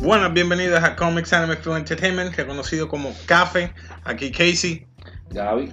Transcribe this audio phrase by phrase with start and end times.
[0.00, 3.70] Buenas, bienvenidos a Comics Anime Film Entertainment, reconocido como Café.
[4.04, 4.86] Aquí Casey.
[5.28, 5.70] Gaby.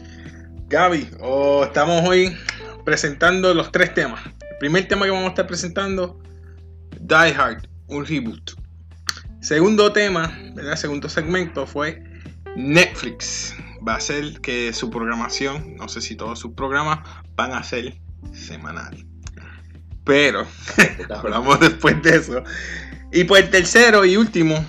[0.68, 2.36] Gaby, oh, estamos hoy
[2.84, 4.22] presentando los tres temas.
[4.26, 6.20] El primer tema que vamos a estar presentando,
[7.00, 8.52] Die Hard, un reboot.
[9.40, 10.76] Segundo tema, ¿verdad?
[10.76, 12.04] segundo segmento fue
[12.58, 13.56] Netflix.
[13.88, 17.00] Va a ser que su programación, no sé si todos sus programas
[17.38, 17.98] van a ser
[18.34, 19.06] semanal.
[20.04, 20.46] Pero
[21.16, 22.44] hablamos después de eso.
[23.12, 24.66] Y pues el tercero y último,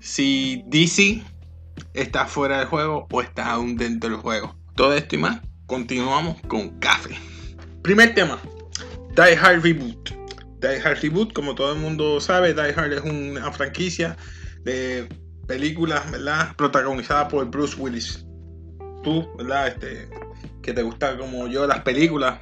[0.00, 1.22] si DC
[1.92, 4.56] está fuera del juego o está aún dentro del juego.
[4.74, 7.16] Todo esto y más, continuamos con Café.
[7.82, 8.40] Primer tema,
[9.14, 10.10] Die Hard Reboot.
[10.60, 14.16] Die Hard Reboot, como todo el mundo sabe, Die Hard es una franquicia
[14.64, 15.06] de
[15.46, 16.56] películas, ¿verdad?
[16.56, 18.24] Protagonizada por Bruce Willis.
[19.02, 19.68] Tú, ¿verdad?
[19.68, 20.08] Este,
[20.62, 22.40] que te gusta como yo las películas.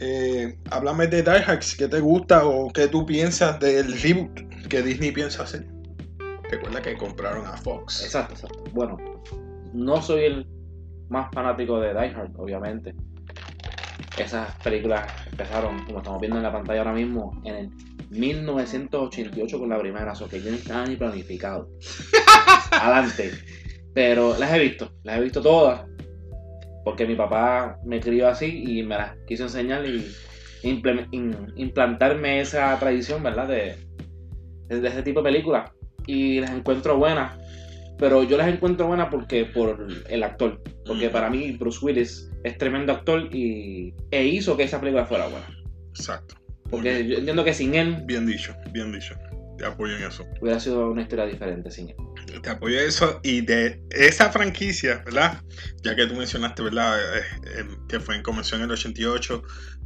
[0.00, 4.82] Eh, háblame de Die Hard, ¿qué te gusta o qué tú piensas del reboot que
[4.82, 5.66] Disney piensa hacer?
[6.50, 8.04] Recuerda que compraron a Fox.
[8.04, 8.64] Exacto, exacto.
[8.72, 8.96] Bueno,
[9.72, 10.46] no soy el
[11.08, 12.94] más fanático de Die Hard, obviamente.
[14.18, 17.70] Esas películas empezaron, como estamos viendo en la pantalla ahora mismo, en el
[18.10, 21.68] 1988 con la primera, o que yo no estaba ni planificado.
[22.70, 23.32] Adelante.
[23.92, 25.82] Pero las he visto, las he visto todas.
[26.84, 30.06] Porque mi papá me crió así y me las quiso enseñar y
[30.62, 33.48] implantarme esa tradición, ¿verdad?
[33.48, 33.76] De,
[34.68, 35.70] de este tipo de películas.
[36.06, 37.38] Y las encuentro buenas.
[37.98, 40.60] Pero yo las encuentro buenas porque por el actor.
[40.86, 45.28] Porque para mí Bruce Willis es tremendo actor y e hizo que esa película fuera
[45.28, 45.46] buena.
[45.90, 46.34] Exacto.
[46.70, 48.02] Porque yo entiendo que sin él.
[48.04, 49.14] Bien dicho, bien dicho.
[49.58, 50.24] Te apoyo en eso.
[50.40, 51.96] Hubiera sido una historia diferente sin él.
[52.42, 53.20] Te apoyo eso.
[53.22, 55.42] Y de esa franquicia, ¿verdad?
[55.82, 57.18] Ya que tú mencionaste, ¿verdad?
[57.18, 59.42] Eh, eh, que fue en convención en el 88,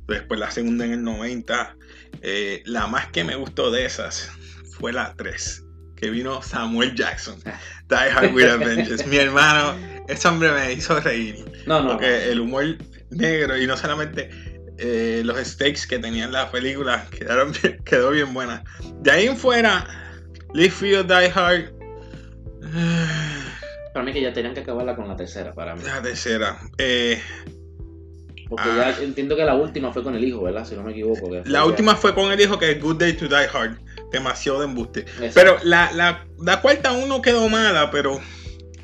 [0.07, 1.77] después la segunda en el 90.
[2.23, 4.31] Eh, la más que me gustó de esas
[4.79, 5.65] fue la 3
[5.97, 7.37] que vino Samuel Jackson.
[7.89, 9.07] Die Hard with Avengers.
[9.07, 9.77] Mi hermano,
[10.09, 11.45] ese hombre me hizo reír.
[11.67, 11.91] No, no.
[11.91, 12.77] Porque el humor
[13.11, 14.31] negro y no solamente
[14.79, 17.53] eh, los stakes que tenían la película quedaron
[17.85, 18.63] quedó bien buena.
[19.03, 19.87] De ahí en fuera,
[20.55, 21.78] Live Free Die Hard.
[23.93, 25.83] Para mí que ya tenían que acabarla con la tercera, para mí.
[25.85, 26.59] La tercera.
[26.79, 27.21] Eh,
[28.49, 29.03] porque ya ah.
[29.03, 30.65] entiendo que la última fue con el hijo, ¿verdad?
[30.65, 31.31] Si no me equivoco.
[31.45, 33.79] la última fue con el hijo que es Good Day to Die Hard
[34.11, 35.05] demasiado de embuste.
[35.35, 38.21] Pero la, la, la cuarta uno quedó mala, pero.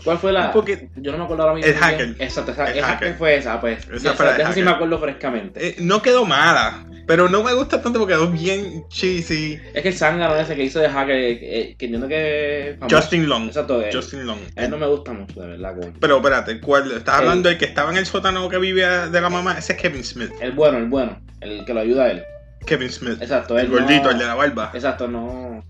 [0.03, 0.53] ¿Cuál fue la?
[0.53, 1.71] Porque yo no me acuerdo ahora mismo.
[1.71, 2.17] El hacker.
[2.19, 3.89] Exacto, el hacker fue esa, pues.
[3.89, 5.67] Esa, esa, sí me acuerdo frescamente.
[5.67, 9.61] Eh, no quedó mala, pero no me gusta tanto porque quedó bien cheesy.
[9.73, 12.77] Es que el zángano ese que hizo de hacker, eh, eh, que entiendo que.
[12.91, 13.47] Justin Long.
[13.47, 14.39] Exacto, Justin Long.
[14.57, 15.75] él no me gusta mucho, de verdad.
[16.01, 16.93] Pero espérate, ¿cuál?
[16.93, 19.57] ¿Estás hablando del que estaba en el sótano que vivía de la mamá?
[19.59, 20.31] Ese es Kevin Smith.
[20.41, 21.21] El bueno, el bueno.
[21.41, 22.25] El que lo ayuda a él.
[22.65, 23.21] Kevin Smith.
[23.21, 24.71] Exacto, el gordito, el de la barba.
[24.75, 25.65] Exacto, no.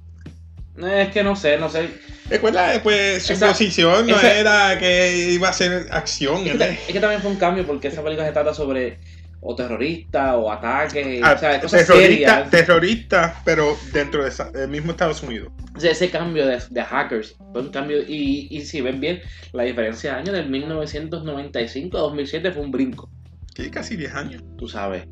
[0.77, 1.89] Es que no sé, no sé.
[2.29, 6.47] Recuerda, después su posición no era que iba a ser acción.
[6.47, 8.99] Es que, también fue un cambio porque esa película se trata sobre
[9.47, 15.23] o terroristas o ataques, ah, o sea, cosas terrorista, terrorista, pero dentro del mismo Estados
[15.23, 15.53] Unidos.
[15.77, 19.21] O sea, ese cambio de, de, hackers fue un cambio, y, y si ven bien,
[19.53, 23.11] la diferencia de año del 1995 a 2007 fue un brinco.
[23.55, 24.43] Sí, casi 10 años.
[24.57, 25.07] Tú sabes.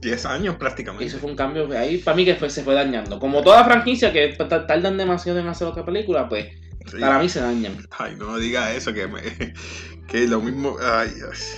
[0.00, 1.04] 10 años prácticamente.
[1.04, 3.18] Y eso fue un cambio que ahí para mí que fue, se fue dañando.
[3.18, 6.46] Como toda franquicia que tardan demasiado en hacer otra película, pues
[6.92, 7.76] para mí se dañan.
[7.90, 9.20] Ay, no diga eso, que, me,
[10.08, 10.76] que lo mismo.
[10.80, 11.12] Ay,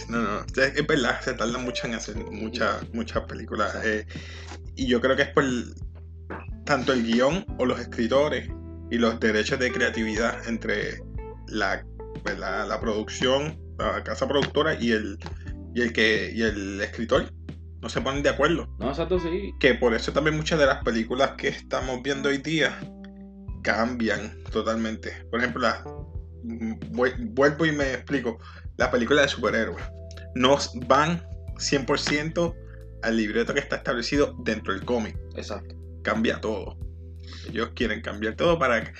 [0.08, 3.74] no, no, es verdad, se tardan mucho en hacer muchas muchas películas.
[3.84, 4.06] Eh,
[4.76, 5.44] y yo creo que es por
[6.64, 8.48] tanto el guion o los escritores
[8.90, 11.02] y los derechos de creatividad entre
[11.48, 11.84] la,
[12.38, 15.18] la, la producción, la casa productora y el,
[15.74, 17.32] y el, que, y el escritor
[17.80, 18.68] no se ponen de acuerdo.
[18.78, 19.54] No, exacto, sí.
[19.58, 22.78] Que por eso también muchas de las películas que estamos viendo hoy día
[23.62, 25.24] cambian totalmente.
[25.30, 25.68] Por ejemplo,
[26.42, 28.38] vuelvo y me explico.
[28.76, 29.84] Las películas de superhéroes
[30.34, 31.22] nos van
[31.56, 32.54] 100%
[33.02, 35.16] al libreto que está establecido dentro del cómic.
[35.36, 35.74] Exacto.
[36.02, 36.78] Cambia todo.
[37.48, 38.92] Ellos quieren cambiar todo para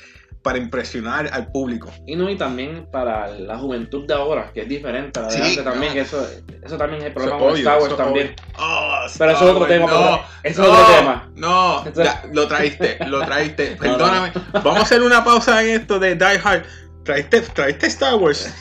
[0.43, 1.91] para impresionar al público.
[2.07, 5.65] Y no, y también para la juventud de ahora, que es diferente la de antes
[5.65, 6.27] también, que eso,
[6.63, 8.35] eso también es el problema con Star Wars también.
[9.19, 9.87] Pero eso es otro tema.
[9.87, 11.31] No, es otro tema.
[11.37, 11.85] No,
[12.33, 13.77] lo traiste, lo traiste.
[13.81, 14.33] Perdóname.
[14.53, 16.65] Vamos a hacer una pausa en esto de Die Hard.
[17.05, 18.55] Traiste, traiste Star Wars.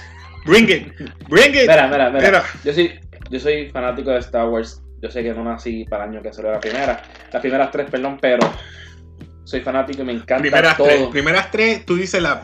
[0.46, 0.94] Bring it,
[1.28, 1.62] bring it.
[1.62, 2.44] Espera, espera, espera.
[2.64, 3.00] Yo soy,
[3.30, 4.82] yo soy fanático de Star Wars.
[5.02, 7.04] Yo sé que no nací para el año que salió la primera.
[7.32, 8.40] Las primeras tres, perdón, pero
[9.44, 10.88] soy fanático y me encanta primeras todo.
[10.88, 12.40] Tres, primeras tres, tú dices las...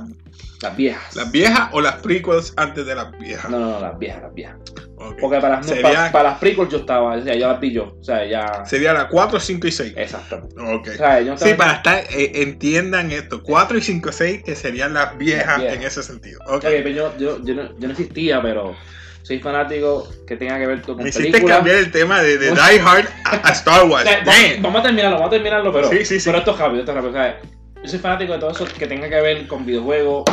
[0.62, 1.16] Las viejas.
[1.16, 3.50] ¿Las viejas o las prequels antes de las viejas?
[3.52, 4.56] No, no, no, las viejas, las viejas.
[4.98, 5.18] Ok.
[5.19, 7.74] Porque para, las- Sería- para, para las prequels yo estaba, o sea, ya las vi
[7.74, 7.96] yo.
[8.00, 8.63] O sea, ya.
[8.66, 9.94] Sería la 4, 5 y 6.
[9.98, 10.56] Exactamente.
[10.62, 10.88] Ok.
[10.94, 13.44] O sea, yo Sí, para estar, eh, entiendan esto.
[13.44, 15.78] 4 y 5, 6 que serían las viejas Las viejas.
[15.78, 16.40] en ese sentido.
[16.48, 16.56] Ok.
[16.56, 18.75] Ok, pero yo, yo, yo, no, yo no existía, pero
[19.24, 21.57] soy fanático que tenga que ver con Me hiciste películas.
[21.57, 24.04] cambiar el tema de, de Die Hard a, a Star O Wars.
[24.07, 26.25] sea, vamos, vamos a terminarlo, vamos a terminarlo, pero, Sí, sí, sí.
[26.30, 27.12] pero esto es rápido, esto es rápido.
[27.12, 27.40] o sea,
[27.86, 30.24] yo soy fanático de todo eso que tenga que ver con videojuegos,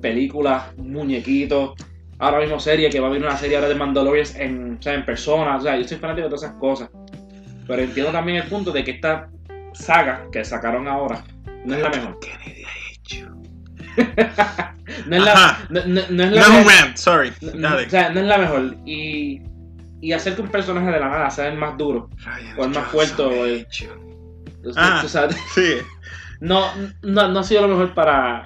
[0.00, 1.72] películas, muñequitos.
[2.20, 4.94] Ahora mismo serie, que va a venir una serie ahora de Mandalorian en, o sea,
[4.94, 5.56] en persona.
[5.56, 6.90] O sea, yo soy fanático de todas esas cosas.
[7.66, 9.28] Pero entiendo también el punto de que esta
[9.72, 11.22] saga que sacaron ahora
[11.64, 12.18] no es la mejor.
[12.18, 13.30] Kennedy ha hecho.
[15.06, 16.72] No es la, no, no- no es la mejor.
[16.96, 17.32] sorry.
[17.86, 18.76] O sea, no es la mejor.
[18.84, 19.42] Y,
[20.00, 22.08] y hacer que un personaje de la nada sea el más duro.
[22.24, 23.66] Ryan o el más fuerte, o el-
[24.76, 24.98] Ah.
[25.02, 25.74] tú sabes, Sí.
[26.40, 26.70] No,
[27.02, 28.44] no, no ha sido lo mejor para,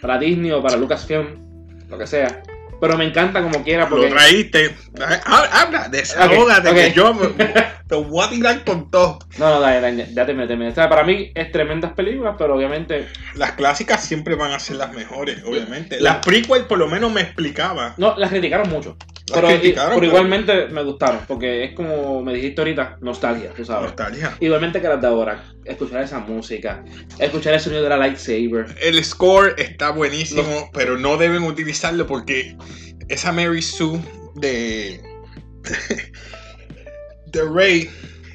[0.00, 2.42] para Disney o para Lucasfilm, lo que sea.
[2.80, 4.08] Pero me encanta como quiera porque...
[4.08, 4.76] Lo traíste.
[5.26, 7.34] Habla, desahógate, Ok, que yo me-
[7.88, 9.18] te voy a tirar con todo.
[9.38, 10.68] No, no, dale, dale, terminé.
[10.68, 13.08] O sea, para mí es tremendas películas, pero obviamente...
[13.34, 16.00] Las clásicas siempre van a ser las mejores, obviamente.
[16.00, 17.94] Las prequel por lo menos me explicaba.
[17.96, 18.96] No, las criticaron mucho.
[19.30, 23.50] Las Pero, criticaron, pero pero- igualmente me gustaron, porque es como me dijiste ahorita, nostalgia,
[23.54, 23.88] tú sabes.
[23.88, 24.36] Nostalgia.
[24.40, 26.82] Igualmente que las de ahora, escuchar esa música,
[27.18, 28.74] escuchar el sonido de la lightsaber.
[28.80, 32.56] El score está buenísimo, pero no deben utilizarlo porque
[33.08, 33.98] esa Mary Sue
[34.34, 35.00] de.
[37.30, 37.90] De Rey,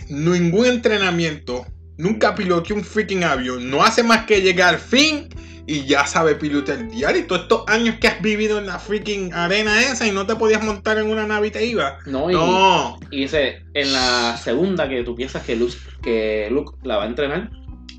[0.09, 1.65] ningún entrenamiento,
[1.97, 5.29] nunca piloteó un freaking avión, no hace más que llegar al fin
[5.65, 7.25] y ya sabe pilotar diario.
[7.25, 10.61] Todos estos años que has vivido en la freaking arena esa y no te podías
[10.63, 11.99] montar en una nave y te iba.
[12.05, 16.73] No, y, No, y dice, en la segunda que tú piensas que Luke, que Luke
[16.83, 17.49] la va a entrenar,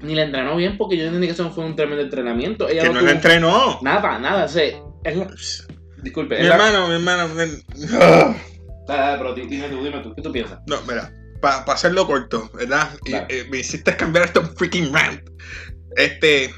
[0.02, 2.68] ni la entrenó bien porque yo entendí que eso fue un tremendo entrenamiento.
[2.68, 3.78] Ella que no no le entrenó.
[3.80, 4.44] nada, nada.
[4.44, 4.64] O sea,
[5.04, 5.30] es la-
[6.02, 7.28] disculpe, Mi la- hermano, mi hermano.
[9.34, 10.60] Pero dime tú, dime tú, ¿qué tú piensas?
[10.66, 12.90] No, mira, para hacerlo corto, ¿verdad?
[13.04, 15.22] Y, eh, me hiciste cambiar esto un freaking rant.
[15.96, 16.52] Este,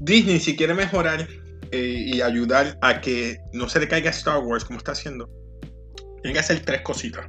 [0.00, 1.26] Disney, si quiere mejorar
[1.70, 5.30] eh, y ayudar a que no se le caiga a Star Wars como está haciendo,
[6.22, 7.26] tiene que hacer tres cositas.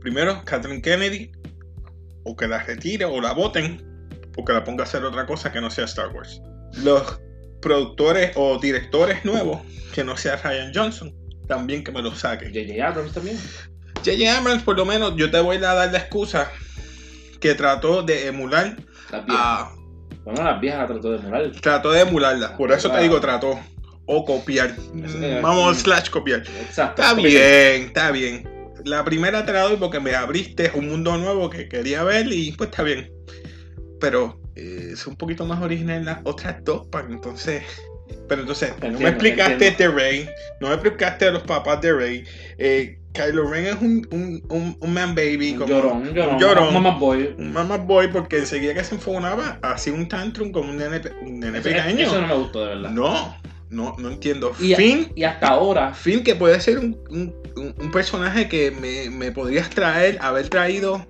[0.00, 1.32] Primero, Kathleen Kennedy,
[2.24, 3.82] o que la retire o la voten,
[4.36, 6.40] o que la ponga a hacer otra cosa que no sea Star Wars.
[6.82, 7.20] Los
[7.62, 9.62] productores o directores nuevos,
[9.94, 11.14] que no sea Ryan Johnson,
[11.46, 12.48] también que me lo saquen.
[12.52, 12.86] J.J.
[12.86, 13.36] Abrams también.
[14.04, 14.38] J.J.
[14.38, 16.50] Abrams, por lo menos, yo te voy a dar la excusa
[17.40, 18.76] que trató de emular
[19.10, 19.44] Las viejas.
[19.44, 19.72] a.
[20.24, 21.52] Bueno, las viejas la trató de moral.
[21.60, 22.56] Trató de emularla.
[22.56, 23.58] Por eso te digo trató.
[24.06, 24.74] O copiar.
[25.42, 26.40] Vamos, slash copiar.
[26.60, 27.02] Exacto.
[27.02, 28.48] Está bien, está bien.
[28.84, 32.52] La primera te la doy porque me abriste un mundo nuevo que quería ver y
[32.52, 33.12] pues está bien.
[34.00, 37.64] Pero eh, es un poquito más original las otras dos, pan, entonces.
[38.28, 40.28] Pero entonces, no me explicaste de Rey,
[40.60, 42.24] no me explicaste a los papás de Rey.
[42.58, 46.34] Eh, Kylo Ren es un, un, un, un man baby, Un como llorón, un llorón.
[46.34, 46.74] un llorón.
[46.74, 47.34] Mamá boy.
[47.38, 51.58] un boy, porque enseguida que se enfonaba, hacía un tantrum como un nene, un nene
[51.58, 52.00] Eso, pequeño.
[52.06, 52.90] eso no me gustó, de verdad.
[52.90, 53.36] No,
[53.70, 54.52] no, no entiendo.
[54.60, 58.70] Y, Finn, y hasta ahora, Finn, que puede ser un, un- un- un personaje que
[58.70, 61.06] me, me podrías traer, haber traído,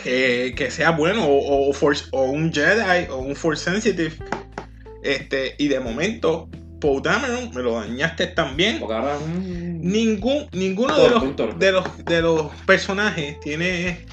[0.00, 4.12] que, que sea bueno, o, o, force- o un Jedi, o un Force Sensitive.
[5.02, 6.48] Este, y de momento,
[6.80, 8.78] Poe Dameron, me lo dañaste también.
[8.78, 9.80] porque ahora es un...
[9.80, 14.04] Ningún, ninguno de los, de, los, de los personajes tiene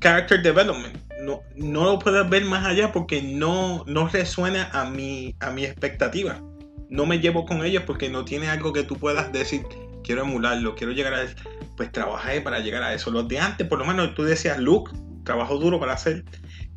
[0.00, 0.96] character development.
[1.22, 5.64] No, no lo puedes ver más allá porque no, no resuena a mi, a mi
[5.64, 6.40] expectativa.
[6.88, 9.62] No me llevo con ellos porque no tiene algo que tú puedas decir,
[10.04, 11.36] quiero emularlo, quiero llegar a eso.
[11.76, 13.10] Pues trabajé para llegar a eso.
[13.10, 14.92] Los de antes, por lo menos tú decías, Luke,
[15.24, 16.24] trabajo duro para hacer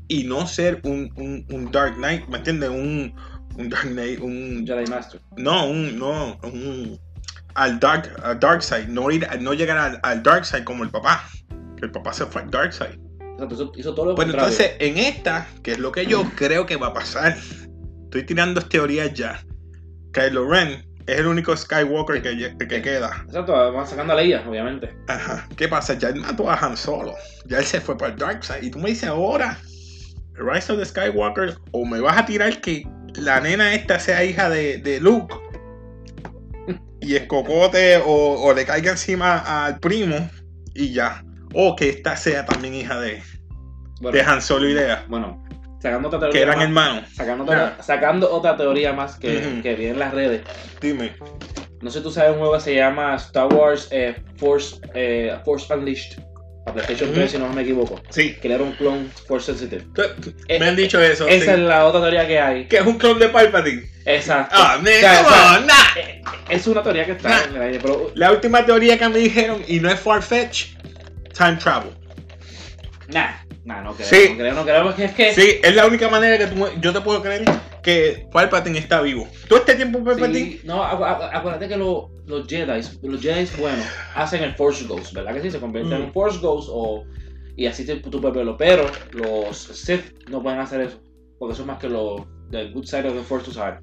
[0.10, 2.70] y no ser un, un, un Dark Knight, ¿me entiendes?
[2.70, 3.16] Un,
[3.58, 5.22] un Dark Knight, un, Jedi Master.
[5.38, 7.00] no, un, no, un,
[7.56, 10.90] al dark, al dark side, no, ir, no llegar al, al dark side como el
[10.90, 11.24] papá,
[11.78, 13.00] que el papá se fue al dark side.
[13.34, 14.54] Exacto, hizo, hizo todo lo Bueno, contrario.
[14.58, 17.38] entonces en esta, que es lo que yo creo que va a pasar,
[18.06, 19.42] estoy tirando teorías ya.
[20.12, 23.24] Kylo Ren es el único Skywalker que, que queda.
[23.28, 24.92] Exacto, van sacando a Leia, obviamente.
[25.08, 25.48] Ajá.
[25.56, 25.94] ¿Qué pasa?
[25.96, 27.14] Ya él mató a Han Solo.
[27.46, 28.60] Ya él se fue para el Dark Side.
[28.66, 29.58] Y tú me dices ahora,
[30.40, 34.50] Rise of the Skywalker, o me vas a tirar que la nena esta sea hija
[34.50, 35.36] de, de Luke.
[37.02, 40.30] Y escocote o, o le caiga encima al primo
[40.74, 41.24] y ya.
[41.54, 43.22] O que esta sea también hija de,
[44.02, 45.06] Bueno, de Han Solo y Leia.
[45.08, 45.44] bueno,
[45.82, 47.10] sacando otra teoría Que eran más, hermanos.
[47.16, 49.62] sacando, otra, sacando otra teoría más que, Ujú.
[49.64, 50.42] que viene en las redes.
[50.82, 51.14] Dime.
[51.82, 55.40] No sé si tú sabes un juego que se llama Star Wars eh, Force, eh,
[55.46, 56.20] Force Unleashed.
[56.66, 57.20] Para PlayStation Ujú.
[57.20, 58.02] 3, si no me equivoco.
[58.10, 58.36] Sí.
[58.42, 59.86] Que era un clon Force Sensitive.
[60.60, 61.28] Me han dicho eso.
[61.28, 61.52] Esa sí.
[61.52, 62.66] es la otra teoría que hay.
[62.68, 63.90] Que es un clon de Palpatine.
[64.06, 64.56] Exacto.
[64.58, 65.74] Ah, man, O sea, come o sea, on, nah.
[66.50, 67.44] es una teoría que está Nah.
[67.50, 70.76] en el aire, pero La última teoría que me dijeron, y no es far-fetch,
[71.38, 71.92] time travel.
[73.14, 73.32] nah,
[73.66, 74.28] nah, no creo, Sí.
[74.32, 76.80] no creo, no creo, porque es que Sí, es la única manera que tú me-
[76.82, 77.44] yo te puedo creer
[77.82, 79.28] que Palpatine está vivo.
[79.48, 80.40] ¿Todo este tiempo Palpatine?
[80.40, 84.86] Sí, no, acu- acu- acuérdate que lo- los Jedi, los Jedi buenos, hacen el Force
[84.86, 85.52] Ghost, ¿verdad que sí?
[85.52, 86.06] Se convierten en Mm.
[86.06, 87.04] un Force Ghost o,
[87.56, 88.56] y así te, puedes verlo.
[88.58, 91.00] Pero los Sith no pueden hacer eso,
[91.38, 93.80] porque eso es más que los del good side of the Force, tú sabes.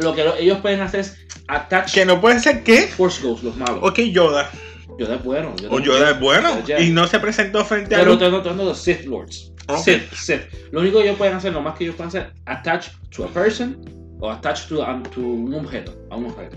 [0.00, 2.82] Lo que lo- ellos pueden hacer es attach Que no puede ser qué?
[2.88, 3.78] Force Ghost, los malos.
[3.82, 4.50] Ok, Yoda.
[4.98, 5.54] Yoda es bueno.
[5.56, 6.60] Yoda O Yoda es bueno.
[6.66, 6.80] Yoda.
[6.80, 9.52] Y no se presentó frente a Pero estoy hablando de los Sith Lords.
[9.68, 9.78] Ok.
[9.78, 10.40] Sith, Sith.
[10.72, 13.28] Lo único que ellos pueden hacer, lo más que ellos pueden hacer, attach to a
[13.28, 13.78] person
[14.20, 16.56] o attach to, a, to un objeto, a un objeto.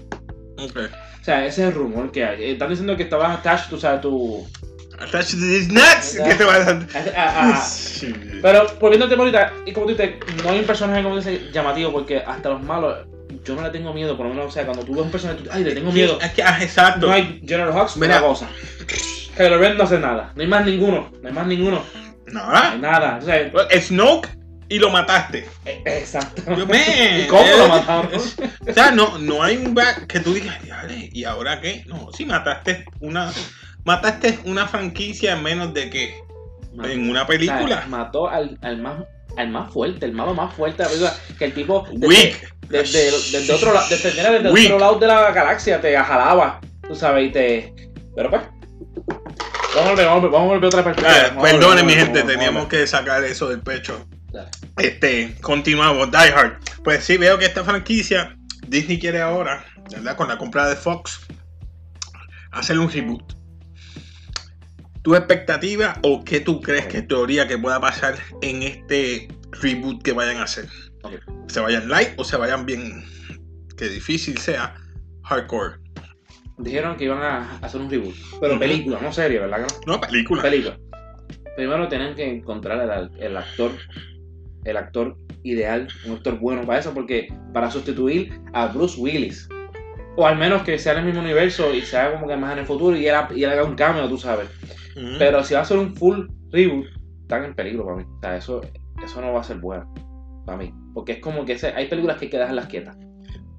[0.58, 0.77] Ok.
[1.22, 2.51] O sea, ese es el rumor que hay.
[2.51, 4.48] Están diciendo que estabas attached, tú sabes, tu...
[5.00, 6.18] Attach to these nuts.
[6.24, 6.88] ¿Qué te va a dar?
[8.41, 11.50] Pero volviendo al tema ahorita, y como tú dices, no hay un personaje como dice
[11.51, 13.08] llamativo porque hasta los malos,
[13.44, 15.41] yo no le tengo miedo, por lo menos, o sea, cuando tú ves un personaje,
[15.44, 16.20] tú, ay, le tengo miedo.
[16.22, 17.08] Es que, ah, exacto.
[17.08, 18.18] No hay General Hux, Mira.
[18.20, 18.50] una cosa.
[19.36, 21.84] Kylo Ren no hace nada, no hay más ninguno, no hay más ninguno,
[22.33, 22.75] Nada.
[22.77, 23.19] nada.
[23.21, 24.29] O sea, Snoke
[24.69, 25.45] y lo mataste.
[25.65, 26.43] eh, exacto.
[26.55, 26.79] Yo, man,
[27.19, 28.09] ¿Y cómo lo mataron?
[28.15, 31.83] O sea, no, no hay un back que tú digas, "Diale, ¿y ahora qué?
[31.88, 33.31] No, si mataste una.
[33.83, 36.15] Mataste una franquicia en menos de que
[36.83, 37.83] en una O sea, película.
[37.88, 39.03] mató al, al más
[39.38, 42.53] al más fuerte, el malo más fuerte de la película, que el tipo desde, Weak.
[42.67, 47.29] desde, desde otro lado, desde, desde otro lado de la galaxia te jalaba, tú sabes,
[47.29, 47.73] y te
[48.13, 48.41] pero pues
[49.75, 51.33] vamos a volver, vamos a volver, vamos a volver otra perspectiva.
[51.37, 54.05] Ah, Perdone, mi gente, teníamos que sacar eso del pecho.
[54.31, 54.49] Dale.
[54.77, 56.59] Este, continuamos, Die Hard.
[56.83, 58.35] Pues sí, veo que esta franquicia,
[58.67, 60.15] Disney quiere ahora, ¿verdad?
[60.15, 61.21] Con la compra de Fox,
[62.51, 63.33] hacer un reboot.
[65.03, 70.13] ¿Tu expectativa o qué tú crees que teoría que pueda pasar en este reboot que
[70.13, 70.69] vayan a hacer?
[71.47, 73.03] ¿Se vayan light o se vayan bien?
[73.77, 74.75] Que difícil sea
[75.23, 75.77] hardcore.
[76.62, 79.65] Dijeron que iban a hacer un reboot, pero película, no serie, ¿verdad?
[79.88, 80.00] no?
[80.01, 80.41] Película.
[80.41, 80.77] Película.
[81.56, 83.72] Primero tienen que encontrar el, el actor,
[84.63, 89.50] el actor ideal, un actor bueno para eso, porque para sustituir a Bruce Willis,
[90.15, 92.60] o al menos que sea en el mismo universo y sea como que más en
[92.60, 94.48] el futuro y él, y él haga un cameo, tú sabes.
[95.20, 96.86] Pero si va a ser un full reboot,
[97.22, 98.03] están en peligro para mí.
[98.03, 98.62] O sea, eso,
[99.03, 99.91] eso no va a ser bueno
[100.46, 100.74] para mí.
[100.94, 102.98] Porque es como que ese- hay películas que hay que dejarlas quietas.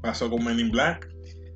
[0.03, 1.09] Pasó con Men in Black.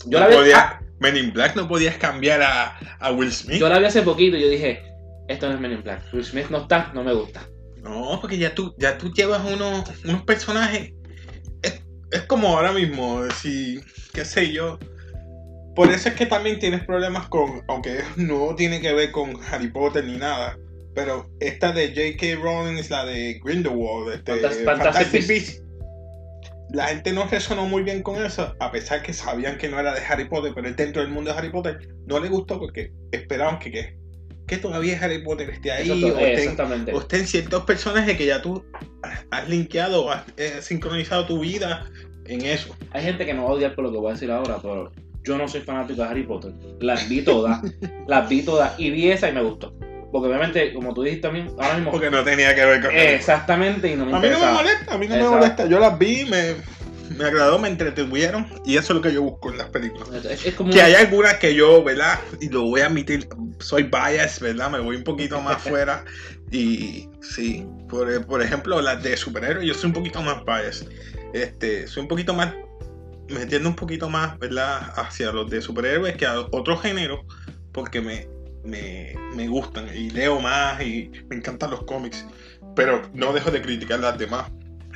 [0.07, 3.31] Yo, No la vi, podía- ah, Men in Black no podías cambiar a, a Will
[3.33, 3.59] Smith.
[3.61, 4.83] yo la vi hace poquito y yo dije,
[5.29, 6.03] esto no es Men in Black.
[6.13, 7.47] Will Smith no está, no me gusta.
[7.83, 10.93] No, porque ya tú, ya tú llevas unos, unos personajes.
[11.63, 13.81] Es, es como ahora mismo, si,
[14.13, 14.79] qué sé yo.
[15.75, 19.69] Por eso es que también tienes problemas con, aunque no tiene que ver con Harry
[19.69, 20.57] Potter ni nada.
[20.95, 22.41] Pero esta de J.K.
[22.43, 25.63] Rowling es la de Grindelwald, este, Fantas- Fantastic, Fantastic Beasts.
[26.77, 29.95] La gente no resonó muy bien con eso, a pesar que sabían que no era
[29.95, 31.79] de Harry Potter, pero es dentro del mundo de Harry Potter.
[32.07, 33.97] No le gustó porque esperaban que, que,
[34.47, 36.93] que todavía Harry Potter esté ahí Exacto- o esté en- exactamente.
[36.93, 38.63] o estén ciertos personajes que ya tú
[39.31, 41.87] has linkeado has eh, sincronizado tu vida
[42.27, 42.77] en eso.
[42.91, 44.93] Hay gente que me va a odiar por lo que voy a decir ahora, pero
[45.25, 46.53] yo no soy fanático de Harry Potter.
[46.81, 47.63] Las vi todas,
[48.07, 49.73] las vi todas y vi esa y me gustó.
[50.13, 51.91] Porque obviamente, como tú dijiste también, ahora mismo.
[51.91, 54.95] Porque no tenía que ver con Exactamente, y no me A mí no me molesta,
[54.95, 55.35] a mí no Exacto.
[55.35, 55.67] me molesta.
[55.67, 56.55] Yo las vi, me,
[57.17, 60.25] me agradó, me entretuvieron y eso es lo que yo busco en las películas.
[60.25, 60.73] Es, es como.
[60.73, 62.19] Que hay algunas que yo, ¿verdad?
[62.41, 64.71] Y lo voy a admitir, soy bias, ¿verdad?
[64.71, 66.05] Me voy un poquito más fuera.
[66.51, 70.87] Y sí, por, por ejemplo, las de superhéroes, yo soy un poquito más bias.
[71.33, 72.55] Este, soy un poquito más,
[73.29, 74.93] me entiendo un poquito más, ¿verdad?
[74.97, 77.21] Hacia los de superhéroes que a otros géneros,
[77.73, 78.29] porque me,
[78.67, 82.27] me, me gustan y leo más y me encantan los cómics.
[82.75, 84.51] Pero no dejo de criticar las demás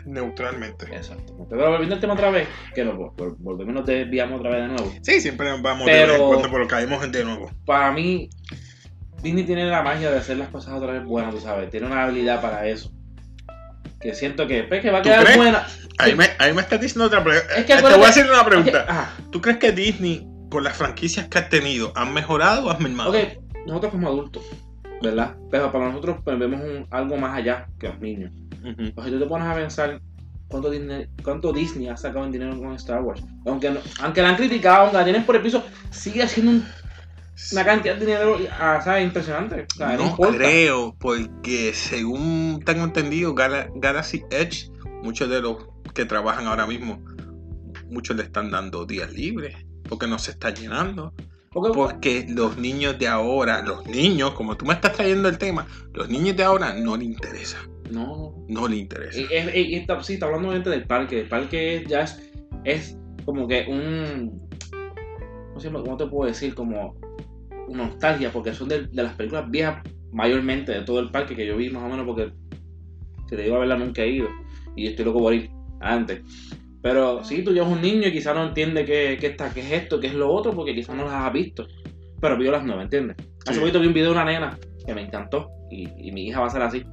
[0.04, 0.86] neutralmente.
[0.94, 1.46] Exacto.
[1.48, 4.68] Pero volviendo al tema otra vez, que no, vol- volvemos nos desviamos otra vez de
[4.68, 4.92] nuevo.
[5.02, 7.50] Sí, siempre nos vamos Pero- de vez en cuando, pero caemos de nuevo.
[7.64, 8.28] Para mí,
[9.22, 11.70] Disney tiene la magia de hacer las cosas otra vez buenas, tú sabes.
[11.70, 12.90] Tiene una habilidad para eso.
[14.00, 15.36] Que siento que, pues, que va a ¿Tú quedar crees?
[15.36, 15.66] buena.
[15.98, 17.54] Ahí me, ahí me estás diciendo otra pregunta.
[17.56, 18.84] Es que Te voy a hacer una Es que- pregunta.
[18.88, 22.82] ajá, ¿Tú crees que Disney, con las franquicias que ha tenido, han mejorado o han
[22.82, 23.10] mermado?
[23.10, 23.16] ok,
[23.66, 24.42] nosotros como adultos,
[25.02, 25.36] ¿verdad?
[25.50, 28.32] Pero para nosotros pues, vemos un- algo más allá que los niños.
[28.94, 30.00] Pues si tú te pones a pensar
[30.48, 33.22] cuánto Disney, cuánto Disney ha sacado en dinero con Star Wars.
[33.46, 36.64] Aunque, no- aunque la han criticado, aunque la tienen por el piso, sigue haciendo un-
[37.52, 39.04] una cantidad de dinero ah, ¿sabes?
[39.04, 39.66] impresionante.
[39.72, 44.70] O sea, no, creo, porque según tengo entendido, Gala- Galaxy Edge,
[45.02, 45.56] muchos de los
[45.94, 47.02] que trabajan ahora mismo,
[47.88, 49.56] muchos le están dando días libres,
[49.88, 51.14] porque no se está llenando.
[51.52, 55.66] Porque- Porque los niños de ahora, los niños, como tú me estás trayendo el tema,
[55.94, 57.58] los niños de ahora no le interesa.
[57.90, 59.18] no, No le interesa.
[59.18, 59.24] Y,
[59.58, 61.22] y- y está, sí, está hablando obviamente del parque.
[61.22, 62.30] El parque es- ya es,
[62.64, 64.48] es como que un.
[65.72, 66.54] ¿cómo, te puedo decir?
[66.54, 66.94] Como
[67.68, 71.56] nostalgia, porque son de, de las películas viejas mayormente de todo el parque que yo
[71.56, 72.32] vi más o menos porque
[73.28, 74.28] si te digo a verla nunca he ido
[74.76, 76.20] y estoy loco por ir antes.
[76.82, 79.72] Pero sí, tú llevas un niño y quizás no entiende qué, qué, está, qué es
[79.72, 81.66] esto, qué es lo otro, porque quizás no las has visto.
[82.20, 83.16] Pero vio las nueve, ¿entiendes?
[83.46, 83.60] Hace Sí.
[83.60, 86.46] poquito vi un video de una nena que me encantó y, y mi hija va
[86.46, 86.84] a ser así.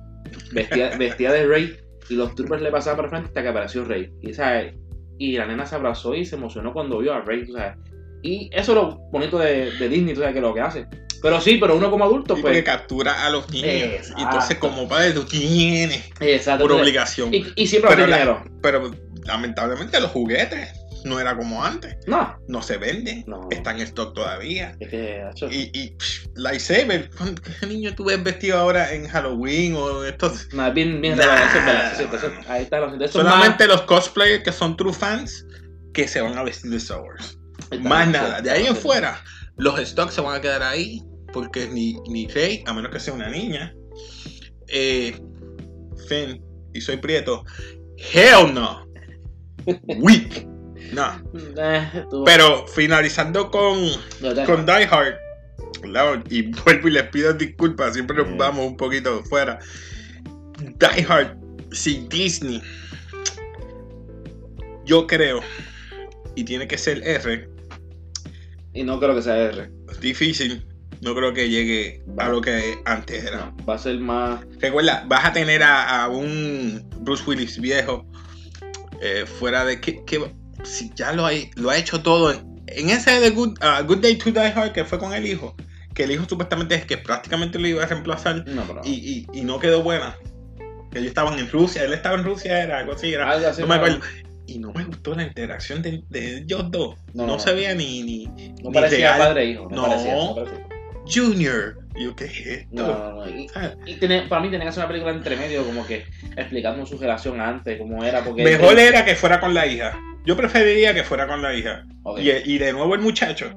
[0.51, 1.75] Vestida, vestida de Rey
[2.09, 4.11] y los troopers le pasaban por frente hasta que apareció Rey.
[4.21, 4.73] Y, ¿sabes?
[5.19, 7.75] y la nena se abrazó y se emocionó cuando vio a Rey, ¿sabes?
[8.23, 10.85] Y eso es lo bonito de, de Disney, sabes, que es lo que hace.
[11.21, 12.65] Pero sí, pero uno como adulto, Sí, porque pues...
[12.77, 13.71] captura a los niños.
[13.73, 14.21] Exacto.
[14.21, 16.63] Y entonces, como padre, tú tienes Exacto.
[16.67, 17.33] por obligación.
[17.33, 18.43] Y, y siempre va a tener dinero.
[18.61, 18.91] Pero
[19.27, 20.69] lamentablemente los juguetes
[21.03, 21.95] no era como antes.
[22.07, 22.35] No.
[22.47, 23.23] No se venden.
[23.27, 23.47] No.
[23.51, 24.75] Están en stock todavía.
[24.79, 29.07] Es que, hacho, Y, y psh, lightsaber, ¿cuándo- ¿qué niño tú ves vestido ahora en
[29.07, 30.51] Halloween o estos?
[30.53, 31.23] no, bien, bien Nah.
[31.93, 35.45] eso eso ahí está eso es Solamente los cosplayers que son true fans
[35.93, 37.37] que se van a vestir de Star Wars.
[37.81, 38.41] más- nada.
[38.41, 39.23] De ahí en fuera,
[39.57, 41.03] los stocks se van a quedar ahí.
[41.33, 43.73] Porque ni, ni Rey, a menos que sea una niña,
[44.69, 45.13] eh,
[46.07, 46.41] Finn
[46.73, 47.43] y soy Prieto,
[48.13, 48.86] hell no.
[49.65, 50.45] Weak.
[50.93, 51.21] No.
[51.57, 53.77] Eh, tú- Pero finalizando con,
[54.21, 55.15] no, con Die Hard,
[55.81, 56.23] ¿verdad?
[56.29, 58.37] y vuelvo y les pido disculpas, siempre nos Mm.
[58.37, 59.59] vamos un poquito fuera.
[60.59, 61.37] Die Hard,
[61.71, 62.61] si Disney,
[64.85, 65.41] yo creo,
[66.35, 67.49] y tiene que ser R,
[68.73, 69.69] Y no creo que sea R.
[69.99, 70.65] difícil,
[71.01, 73.51] no creo que llegue a lo que antes era.
[73.57, 74.45] No, va a ser más.
[74.59, 78.05] Recuerda, vas a tener a, a un Bruce Willis viejo
[79.01, 80.31] eh, fuera de que, que
[80.63, 83.99] si ya lo, hay, lo ha hecho todo en, en ese de Good, ah, Good
[83.99, 85.55] Day to Die Hard que fue con el hijo,
[85.93, 88.81] que el hijo supuestamente es que prácticamente lo iba a reemplazar No, pero.
[88.83, 88.91] y,
[89.33, 90.15] y- y no quedó buena.
[90.91, 93.61] Que ellos estaban en Rusia, él estaba en Rusia, era algo así, era, algo así.
[93.61, 93.99] no me acuerdo.
[94.49, 96.95] Y no me gustó la interacción de, de ellos dos.
[97.13, 98.25] No, No, no, se veía ni, ni,
[98.63, 99.19] No ni parecía real.
[99.19, 99.67] padre e hijo.
[99.69, 100.15] No, parecía.
[100.35, 100.66] Parecía.
[101.13, 101.77] Junior.
[101.95, 102.67] Y yo, ¿qué es esto?
[102.71, 103.29] No, no, no.
[103.29, 103.47] Y,
[103.85, 106.97] y tiene- para mí tenía que hacer una película entre medio, como que explicando su
[106.97, 108.23] relación antes, cómo era.
[108.23, 109.97] Porque Mejor era que fuera con la hija.
[110.25, 111.85] Yo preferiría que fuera con la hija.
[112.17, 113.51] Y, y de nuevo el muchacho.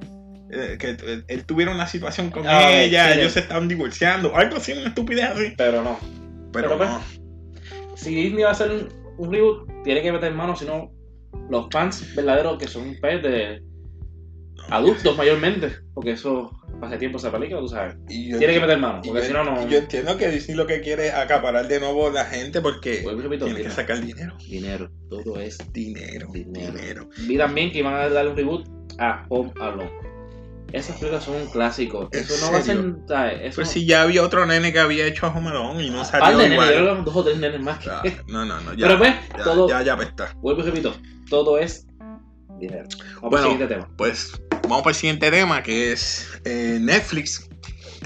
[0.53, 3.21] eh, que él, él tuviera una situación con Ah, ella, sí.
[3.21, 5.53] ellos se estaban divorciando, algo así, una estupidez así.
[5.57, 5.99] Pero no.
[6.53, 7.97] Pero, Pero, pues, no.
[7.97, 10.91] Si Disney va a hacer un, un reboot, tiene que meter mano, si no,
[11.51, 13.63] los fans verdaderos que son pues, de
[14.69, 15.77] adultos mayormente.
[15.95, 16.51] Porque eso
[16.83, 17.97] hace tiempo esa película, tú sabes.
[18.09, 19.69] Y yo Tiene que meter mano, porque yo- si no, no.
[19.69, 23.07] yo entiendo que Disney lo que quiere es acaparar de nuevo la gente porque y
[23.07, 23.71] repito, tiene que dinero.
[23.75, 24.37] sacar dinero.
[24.39, 26.73] Dinero, todo es Dinero, Dinero.
[26.73, 27.09] dinero.
[27.27, 28.67] Vi también que iban a darle un reboot
[28.99, 29.91] a Home Alone.
[30.73, 32.09] Esas películas son un clásico.
[32.13, 32.79] ¿En Eso no va a ser.
[33.09, 33.41] ¿sabes?
[33.43, 35.97] Eso, Pues si ya había otro nene que había hecho a Home Alone y no
[35.99, 36.69] Par salió de nenes, igual.
[36.69, 37.79] yo creo que dos o tres nenes más.
[37.81, 38.73] que- Ah, No, no, no.
[38.75, 39.69] Ya, Pero pues, ya, todo.
[39.69, 40.33] ya, ya está.
[40.37, 40.95] Vuelvo y repito,
[41.29, 41.89] todo es
[42.61, 42.85] dinero.
[43.17, 43.37] Vamos Bueno.
[43.39, 43.89] al siguiente tema.
[43.97, 44.33] Pues
[44.71, 47.49] vamos para el siguiente tema que es eh, Netflix.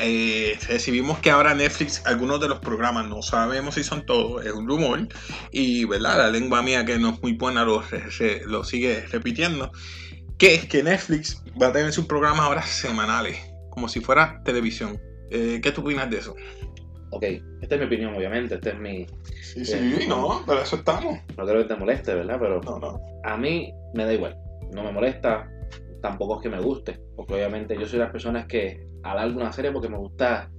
[0.01, 4.53] Eh, recibimos que ahora Netflix, algunos de los programas, no sabemos si son todos, es
[4.53, 5.07] un rumor.
[5.53, 7.85] Y verdad, la lengua mía que no es muy buena lo,
[8.65, 9.71] sigue repitiendo.
[10.39, 13.39] Que es que Netflix va a tener sus programas ahora semanales,
[13.71, 14.99] como si fuera televisión.
[15.31, 16.35] Eh, ¿Qué tú opinas de eso?
[17.11, 17.25] Ok,
[17.61, 18.57] esta es mi opinión, obviamente.
[18.57, 19.07] Este es mi.
[19.41, 20.09] Sí, Bien.
[20.09, 21.19] no, para eso estamos.
[21.37, 22.39] No creo que te moleste, ¿verdad?
[22.41, 23.01] Pero No, no.
[23.23, 24.37] a mí me da igual.
[24.73, 25.49] No me molesta.
[26.05, 27.01] Tampoco es que me guste.
[27.17, 30.51] Porque obviamente yo soy de las personas que alargo una serie porque me gusta.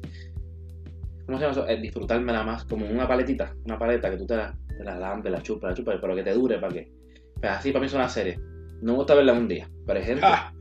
[1.27, 1.67] ¿Cómo se llama eso?
[1.67, 3.53] Eh, disfrutarme nada más como una paletita.
[3.63, 6.23] Una paleta que tú te la, te la lambes, la chupas, la chupas, pero que
[6.23, 6.91] te dure para que.
[7.39, 8.39] Pues así para mí es una serie.
[8.81, 9.69] No me gusta verla un día.
[9.85, 10.51] Pero hay gente, Ah,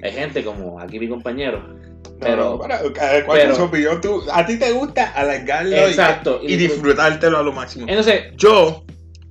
[0.00, 1.76] hay gente como aquí mi compañero.
[2.20, 4.00] Pero- pero- con su opinión.
[4.00, 6.40] Tú- a ti te gusta alargarlo y- Exacto.
[6.40, 7.86] y, disfrutártelo a lo máximo.
[7.88, 8.84] Entonces, Yo,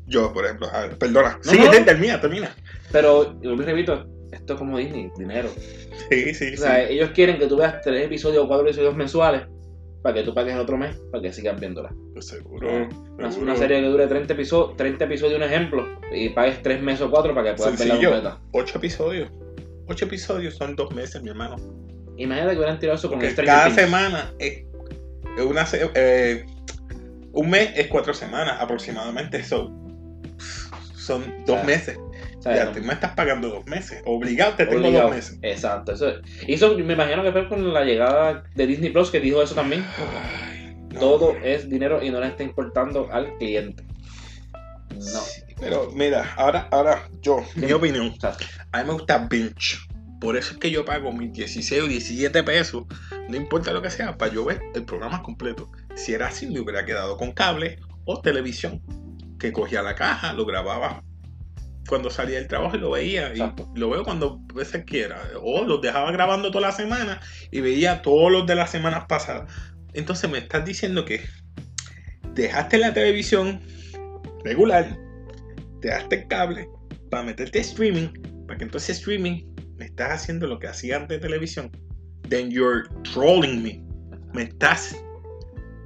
[0.07, 1.39] yo, por ejemplo, a ver, perdona.
[1.45, 1.85] No, no.
[1.85, 2.53] termina, termina.
[2.91, 4.05] pero, me repito,
[4.49, 5.49] esto es como Disney, dinero.
[6.09, 9.43] Sí, sí, O sea, ellos quieren que tú veas tres episodios o cuatro episodios mensuales
[10.01, 11.89] para que tú pagues el otro mes para que sigas viéndola.
[12.15, 12.21] sí.
[12.21, 12.67] Seguro.
[13.17, 13.51] Una, seguro.
[13.51, 17.11] una serie que dure 30 episodios, 30 episodios, un ejemplo, y pagues tres meses o
[17.11, 18.39] cuatro para que puedas verla completa.
[18.53, 19.29] Ocho episodios.
[19.87, 21.55] Ocho episodios son dos meses, mi hermano.
[22.17, 23.81] Imagínate que hubieran tirado eso con Porque Stranger cada Things.
[23.81, 24.63] semana es
[25.37, 26.45] es una se- eh,
[27.33, 29.43] un mes es cuatro semanas aproximadamente.
[29.43, 29.71] So,
[30.95, 31.97] son dos sea, meses.
[32.43, 34.01] Ya no- tú me estás pagando dos meses.
[34.05, 35.07] Obligado te tengo obligado.
[35.07, 35.39] dos meses.
[35.41, 35.91] Exacto.
[35.93, 36.11] Eso,
[36.47, 39.55] y eso me imagino que fue con la llegada de Disney Plus que dijo eso
[39.55, 39.85] también.
[39.97, 40.99] Ay, no.
[40.99, 43.83] Todo es dinero y no le está importando al cliente.
[44.91, 44.99] No.
[44.99, 48.07] Sí, pero mira, ahora, ahora yo, mi opinión.
[48.07, 48.45] Exacto.
[48.71, 49.77] A mí me gusta binge.
[50.19, 52.83] Por eso es que yo pago mis 16 o 17 pesos,
[53.29, 55.71] no importa lo que sea, para yo ver el programa completo.
[55.95, 58.81] Si era así, me hubiera quedado con cable o televisión,
[59.39, 61.03] que cogía la caja, lo grababa
[61.89, 63.29] cuando salía del trabajo y lo veía.
[63.29, 63.69] Exacto.
[63.75, 65.21] Y lo veo cuando veces quiera.
[65.41, 67.19] O los dejaba grabando toda la semana
[67.51, 69.51] y veía todos los de las semanas pasadas.
[69.93, 71.21] Entonces me estás diciendo que
[72.35, 73.59] dejaste la televisión
[74.45, 74.97] regular,
[75.81, 76.69] dejaste el cable
[77.09, 78.09] para meterte streaming,
[78.47, 79.43] para que entonces streaming
[79.77, 81.71] me estás haciendo lo que hacía antes de televisión.
[82.29, 83.83] Then you're trolling me.
[84.33, 84.95] Me estás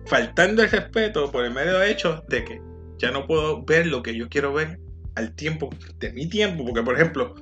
[0.08, 2.62] faltando el respeto por el medio hecho de que
[2.98, 4.83] ya no puedo ver lo que yo quiero ver
[5.16, 6.66] al tiempo de mi tiempo.
[6.66, 7.36] Porque, por ejemplo,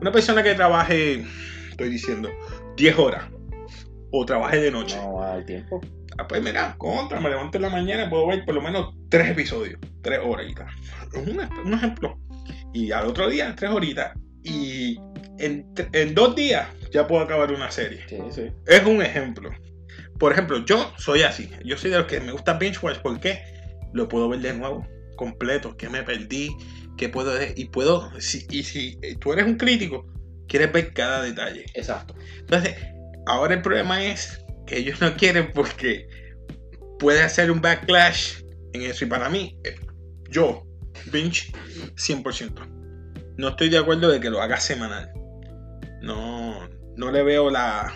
[0.00, 1.24] una persona que trabaje,
[1.70, 2.30] estoy diciendo,
[2.76, 3.24] 10 horas
[4.10, 4.96] o trabaje de noche.
[4.96, 5.80] No va al tiempo.
[6.18, 8.94] Ah, pues mira, contra, me levanto en la mañana y puedo ver por lo menos
[9.08, 10.72] 3 episodios, 3 horitas.
[11.12, 12.18] Es un, un ejemplo.
[12.72, 14.12] Y al otro día, 3 horitas.
[14.42, 14.98] Y
[15.38, 18.02] en, en dos días ya puedo acabar una serie.
[18.08, 18.52] Sí, sí.
[18.66, 19.50] Es un ejemplo.
[20.18, 21.50] Por ejemplo, yo soy así.
[21.64, 23.42] Yo soy de los que me gusta binge watch porque
[23.92, 26.50] lo puedo ver de nuevo, completo, que me perdí,
[26.96, 30.06] que puedo y puedo si, y si tú eres un crítico,
[30.48, 31.64] quieres ver cada detalle.
[31.74, 32.14] Exacto.
[32.40, 32.76] Entonces,
[33.26, 36.08] ahora el problema es que ellos no quieren porque
[36.98, 39.58] puede hacer un backlash en eso y para mí
[40.30, 40.64] yo
[41.12, 41.52] binge
[41.96, 42.66] 100%.
[43.36, 45.10] No estoy de acuerdo de que lo haga semanal.
[46.02, 47.92] No no le veo la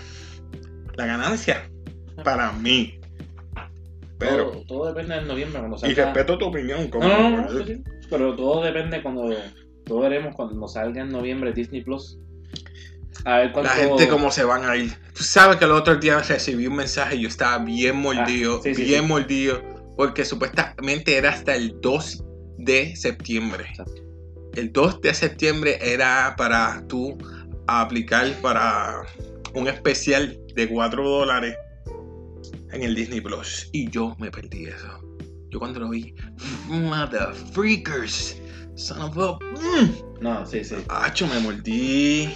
[0.97, 1.71] la ganancia
[2.25, 2.99] para mí.
[4.19, 6.05] Pero, todo, todo depende del noviembre cuando y salga.
[6.07, 6.89] respeto tu opinión.
[6.89, 7.47] como- No.
[8.11, 9.35] Pero todo depende cuando.
[9.85, 12.19] Todo veremos cuando salga en noviembre Disney Plus.
[13.25, 13.71] A ver cuánto.
[13.71, 14.93] La gente cómo se van a ir.
[15.15, 18.61] Tú sabes que el otro día recibí un mensaje y yo estaba bien mordido, Ah,
[18.63, 19.07] sí, sí, bien sí.
[19.09, 19.63] mordido,
[19.97, 22.25] porque supuestamente era hasta el 2
[22.59, 23.65] de septiembre.
[23.71, 24.03] Exacto.
[24.55, 27.17] El 2 de septiembre era para tú
[27.67, 29.03] aplicar para
[29.55, 31.57] un especial de 4 dólares
[32.73, 33.69] en el Disney Plus.
[33.73, 34.98] Y yo me perdí eso.
[35.51, 36.15] Yo cuando lo vi,
[36.69, 38.41] mother freakers,
[38.75, 39.39] son of a...
[39.57, 40.21] Mm.
[40.21, 40.77] No, sí, sí.
[40.89, 42.29] Hacho, me mordí.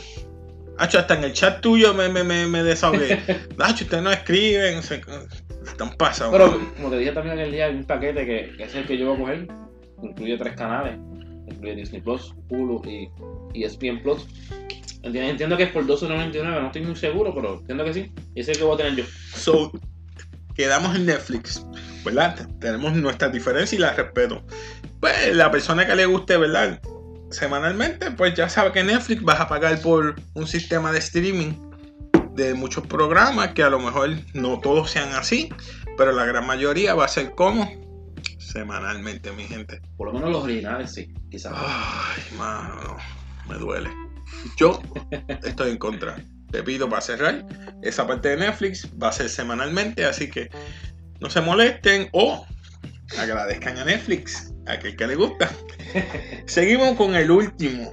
[0.79, 3.21] Hacho, hasta en el chat tuyo me, me, me, me desahogué.
[3.59, 4.83] Hacho, ustedes no escriben.
[4.83, 5.03] Sé,
[5.67, 6.33] están pasados.
[6.33, 8.97] Pero, como te dije también aquel día, hay un paquete que, que es el que
[8.97, 9.49] yo voy a coger.
[10.03, 10.99] Incluye tres canales.
[11.49, 13.11] Incluye Disney Plus, Hulu y,
[13.53, 14.27] y ESPN Plus.
[15.03, 18.13] Entiendo, entiendo que es por 12.99, no estoy muy seguro, pero entiendo que sí.
[18.35, 19.05] Y ese es el que voy a tener yo.
[19.35, 19.73] So,
[20.63, 21.67] quedamos en Netflix,
[22.05, 22.49] ¿verdad?
[22.61, 24.45] Tenemos nuestras diferencias y las respeto.
[25.01, 26.81] Pues la persona que le guste, ¿verdad?
[27.31, 31.55] Semanalmente, pues ya sabe que Netflix vas a pagar por un sistema de streaming
[32.37, 35.49] de muchos programas que a lo mejor no todos sean así,
[35.99, 37.69] pero la gran mayoría va a ser como
[38.39, 39.81] semanalmente, mi gente.
[39.97, 41.55] Por lo menos los originales sí, quizás.
[41.57, 42.99] Ay, mano,
[43.49, 43.91] me duele.
[44.57, 44.81] Yo
[45.43, 46.23] estoy en contra.
[46.53, 47.45] Te pido para cerrar.
[47.83, 50.49] Esa parte de Netflix va a ser semanalmente, así que
[51.21, 52.47] no se molesten o
[53.19, 55.51] agradezcan a Netflix, a aquel que le gusta.
[56.47, 57.93] Seguimos con el último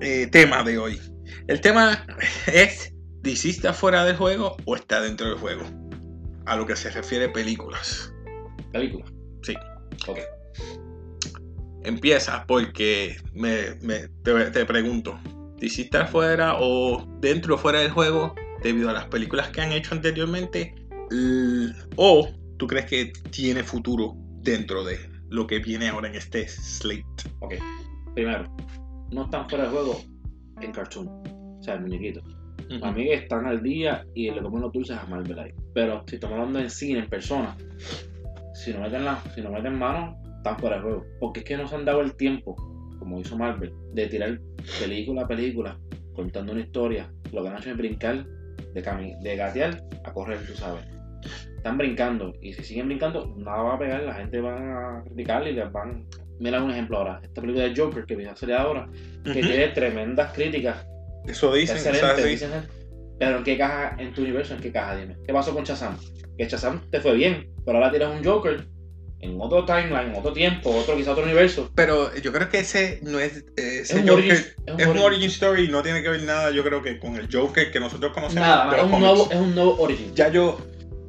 [0.00, 1.00] eh, tema de hoy.
[1.46, 2.04] El tema
[2.46, 2.92] es:
[3.22, 5.62] ¿DC está fuera del juego o está dentro del juego?
[6.46, 8.12] A lo que se refiere películas.
[8.72, 9.04] Película.
[9.42, 9.54] Sí.
[10.06, 10.18] Ok.
[11.84, 15.18] Empieza porque me, me- te, te pregunto,
[15.60, 19.72] ¿DC está fuera o dentro o fuera del juego debido a las películas que han
[19.72, 20.74] hecho anteriormente?
[21.96, 27.04] ¿O tú crees que tiene futuro dentro de lo que viene ahora en este slate?
[27.40, 27.54] Ok.
[28.14, 28.44] Primero,
[29.12, 30.00] no están fuera de juego
[30.62, 31.08] en cartoon.
[31.08, 32.22] O sea, el muñequito.
[32.82, 35.52] A mí están al día y le comen los dulces a Marvel ahí.
[35.74, 37.56] Pero si estamos hablando en cine, en persona,
[38.54, 41.04] si no meten, la, si no meten mano, están fuera de juego.
[41.18, 42.54] Porque es que no se han dado el tiempo,
[42.98, 44.40] como hizo Marvel, de tirar
[44.78, 45.78] película a película,
[46.14, 47.10] contando una historia.
[47.32, 48.26] Lo que han hecho es brincar,
[48.74, 50.84] de, cami de gatear a correr, tú sabes.
[51.56, 55.46] Están brincando y si siguen brincando, nada va a pegar, la gente va a criticar
[55.46, 56.06] y les van.
[56.38, 58.88] Mira un ejemplo ahora, esta película de Joker que viene a salir ahora,
[59.24, 60.86] que tiene tremendas críticas
[61.26, 62.50] Eso dicen, Excelente, dicen,
[63.18, 64.96] Pero ¿en qué caja, en tu universo, en qué caja?
[64.96, 65.16] Dime.
[65.26, 65.98] ¿Qué pasó con Shazam?
[66.38, 68.66] Que Shazam te fue bien, pero ahora tienes un Joker
[69.22, 71.70] en otro timeline, en otro tiempo, otro quizá otro universo.
[71.74, 73.38] Pero yo creo que ese no es.
[73.56, 75.28] eh, ese Es un Joker- origin- es un es un origin.
[75.30, 78.12] story y no tiene que ver nada, yo creo que con el Joker que nosotros
[78.12, 78.46] conocemos.
[78.46, 80.14] Nada, es un, nuevo, es un nuevo Origin.
[80.14, 80.58] ya yo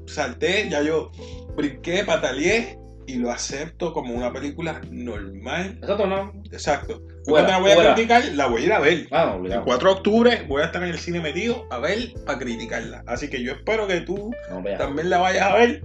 [0.08, 1.12] salté, ya yo
[1.56, 5.78] brinqué, pataleé y lo acepto como una película normal.
[5.82, 6.32] Exacto, no.
[6.52, 7.02] Exacto.
[7.26, 7.93] Fuera, Cuando la voy a fuera.
[7.95, 9.08] criticar, la voy a ir a ver.
[9.12, 9.63] Ah, no, El obligado.
[9.65, 13.04] 4 de octubre voy a estar en el cine metido a ver para criticarla.
[13.08, 15.82] Así que yo espero que tú No, también la vayas a ver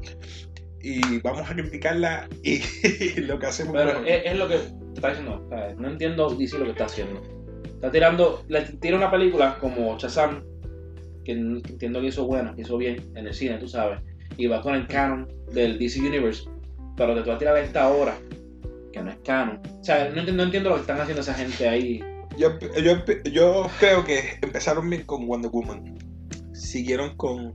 [0.82, 2.60] y vamos a criticarla y
[3.20, 3.74] lo que hacemos.
[3.74, 4.56] Pero es, es lo que
[4.94, 5.48] está diciendo.
[5.78, 7.22] No entiendo DC lo que está haciendo.
[7.64, 10.42] Está tirando, le tira una película como Shazam,
[11.24, 14.00] que entiendo que hizo bueno, que hizo bien en el cine, tú sabes,
[14.36, 16.48] y va con el canon del DC Universe,
[16.96, 18.16] pero te va a tirar esta ahora,
[18.92, 19.60] que no es canon.
[19.80, 22.02] O sea, no entiendo, no entiendo lo que están haciendo esa gente ahí.
[22.38, 25.98] Yo, yo, yo creo que empezaron bien con Wonder Woman.
[26.52, 27.54] Siguieron con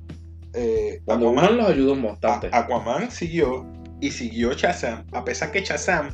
[0.53, 1.57] eh, Aquaman.
[1.57, 2.49] Los ayudó bastante.
[2.51, 3.65] Aquaman siguió
[3.99, 6.09] y siguió Shazam, a pesar que Shazam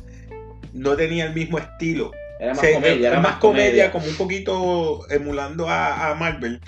[0.72, 2.10] no tenía el mismo estilo.
[2.38, 6.60] era más comedia, era más comedia, como un poquito emulando a, a Marvel.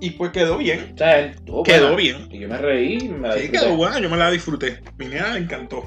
[0.00, 0.90] Y pues quedó bien.
[0.94, 2.26] O sea, él estuvo Quedó bien.
[2.28, 4.80] Y yo me reí, me la Sí, quedó buena, yo me la disfruté.
[4.98, 5.84] Mi nena le encantó.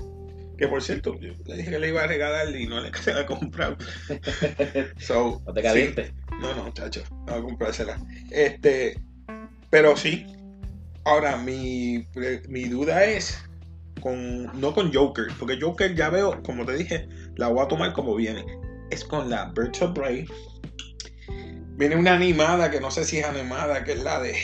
[0.57, 3.13] Que por cierto, yo le dije que le iba a regalar y no le se
[3.13, 3.75] la he comprado.
[4.99, 5.67] So, No te sí.
[5.67, 6.13] calientes.
[6.39, 7.99] No, no, chacho, no voy a comprársela.
[8.31, 8.97] Este,
[9.69, 10.25] pero sí.
[11.05, 12.07] Ahora, mi,
[12.49, 13.37] mi duda es
[14.01, 17.93] con, no con Joker, porque Joker ya veo, como te dije, la voy a tomar
[17.93, 18.43] como viene.
[18.89, 20.25] Es con la of Prey.
[21.77, 24.35] Viene una animada que no sé si es animada, que es la de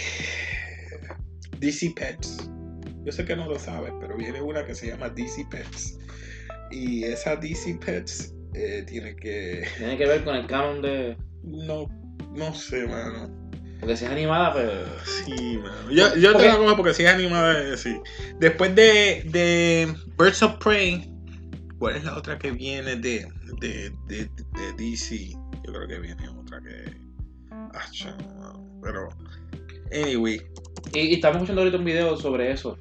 [1.59, 2.49] DC Pets.
[3.05, 5.97] Yo sé que no lo sabes, pero viene una que se llama DC Pets.
[6.69, 11.17] Y esa DC Pets eh, tiene que Tiene que ver con el canon de.
[11.43, 11.87] no,
[12.35, 13.40] no sé, mano.
[13.81, 14.71] Porque si es animada, pues.
[15.25, 15.91] Sí, mano.
[15.91, 17.99] Yo, yo te Porque- la cojo porque si es animada, eh, sí.
[18.39, 21.11] Después de, de Birds of Prey,
[21.79, 23.27] ¿cuál es la otra que viene de,
[23.59, 25.31] de, de, de DC?
[25.65, 26.95] Yo creo que viene otra que.
[27.51, 29.09] Ah, chamo, pero.
[29.91, 30.41] Anyway.
[30.93, 32.77] Y, y estamos escuchando ahorita un video sobre eso.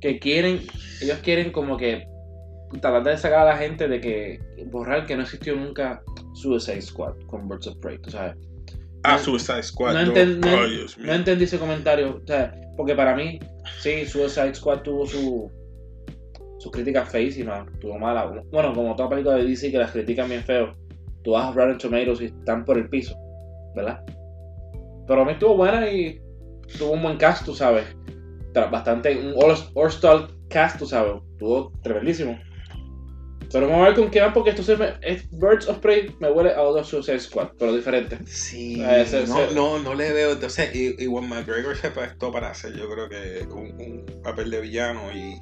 [0.00, 0.60] Que quieren.
[1.00, 2.06] Ellos quieren como que.
[2.80, 4.40] Tratar de sacar a la gente de que.
[4.66, 6.02] Borrar que no existió nunca
[6.34, 7.98] Suicide Squad con Birds of Prey.
[7.98, 8.36] Tú sabes.
[9.14, 9.94] Ah, Suicide Squad.
[9.94, 10.12] no no.
[10.12, 11.06] enten- no- Ay, Dios mío.
[11.08, 12.20] No entendí ese comentario.
[12.22, 13.38] O sea, porque para mí,
[13.80, 15.50] sí, Suicide Squad tuvo su.
[16.58, 17.66] Sus críticas feísimas.
[17.80, 18.26] Tuvo mala.
[18.50, 20.72] Bueno, como toda película de DC que las critican bien feo.
[21.22, 23.14] Tú vas a Rotten Tomatoes y están por el piso.
[23.74, 24.00] ¿Verdad?
[25.06, 26.20] Pero a mí estuvo buena y
[26.78, 27.84] tuvo un buen cast, tú sabes.
[28.70, 31.12] Bastante, un all- all-star cast, tú sabes.
[31.38, 32.38] Tuvo tremendísimo.
[33.52, 36.14] Pero vamos a ver con qué van porque esto se me, es Birds of Prey
[36.18, 38.18] me huele a otro Suicide Squad, pero diferente.
[38.26, 38.82] Sí,
[39.28, 40.32] no, no, no le veo.
[40.32, 40.70] Entonces,
[41.06, 45.38] Juan McGregor se prestó para hacer, yo creo que un, un papel de villano y.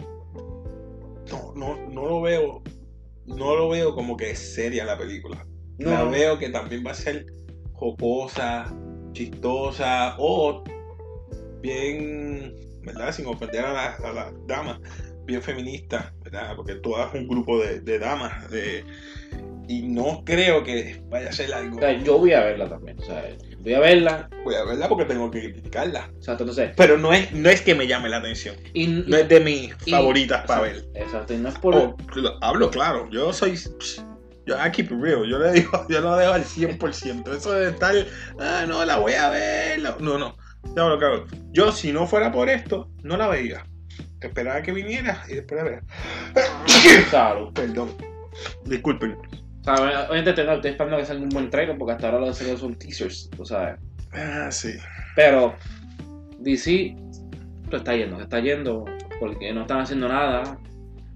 [1.31, 2.63] No, no, no lo veo.
[3.27, 5.47] No lo veo como que es seria la película.
[5.79, 7.27] La veo que también va a ser
[7.73, 8.73] jocosa,
[9.13, 10.63] chistosa o
[11.61, 13.13] bien, ¿verdad?
[13.13, 14.79] Sin ofender a las a las damas,
[15.25, 16.55] bien feminista, ¿verdad?
[16.57, 18.85] Porque tú es un grupo de, de damas de,
[19.69, 21.77] y no creo que vaya a ser algo.
[21.79, 22.99] O sea, yo voy a verla también.
[22.99, 23.25] O sea,
[23.61, 24.29] voy a verla.
[24.45, 26.11] Voy a verla porque tengo que criticarla.
[26.19, 26.73] O sea, entonces.
[26.77, 28.57] Pero no es, no es que me llame la atención.
[28.75, 30.85] Y, No es de mis y- favoritas para ver.
[30.95, 31.75] exacto, y no es por.
[31.75, 33.59] Oh, lo- hablo claro, yo soy.
[34.47, 37.35] Yo I keep it real, yo le digo, yo lo dejo al 100%.
[37.35, 37.95] Eso de estar,
[38.39, 39.81] ah, no, la voy a ver.
[40.01, 40.37] No, no.
[40.77, 41.27] Yo hablo claro.
[41.53, 43.67] Yo, si no fuera por esto, no la veía.
[44.27, 45.83] Esperaba que viniera y después la veía.
[47.11, 47.53] Salud.
[47.55, 47.91] Perdón.
[48.65, 49.17] Disculpen.
[49.61, 52.35] O sea, obviamente estoy, esperando que salga un buen trailer porque hasta ahora lo que
[52.35, 53.77] salido son teasers, tú sabes.
[54.13, 54.75] Ah, sí.
[55.17, 55.55] Pero
[56.41, 56.95] DC
[57.71, 58.85] lo está yendo, se está yendo
[59.21, 60.59] porque no están haciendo nada.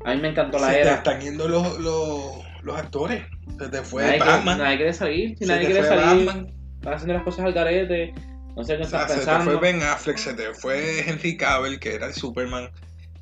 [0.04, 0.94] A mí me encantó la Se te era.
[0.94, 2.22] están yendo los, los,
[2.62, 3.22] los actores.
[3.58, 4.42] Se te fue Nadie, Batman.
[4.44, 6.46] quiere, nadie quiere salir, si se nadie te quiere fue salir, Batman.
[6.76, 8.14] están haciendo las cosas al garete.
[8.56, 9.44] No sé qué O sea, están se te pensando.
[9.44, 12.70] fue Ben Affleck, se te fue Henry Cavill, que era el Superman.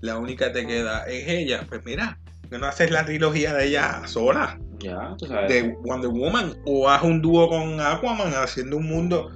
[0.06, 1.64] La única que te queda es ella.
[1.68, 4.58] Pues mira, ¿por qué no haces la trilogía de ella sola?
[4.78, 5.48] Ya, tú sabes.
[5.48, 6.54] De Wonder Woman.
[6.64, 9.30] O haz un dúo con Aquaman haciendo un mundo.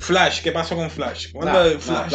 [0.00, 1.32] Flash, ¿qué pasó con Flash?
[1.32, 2.14] ¿Cuándo Nah, el Flash?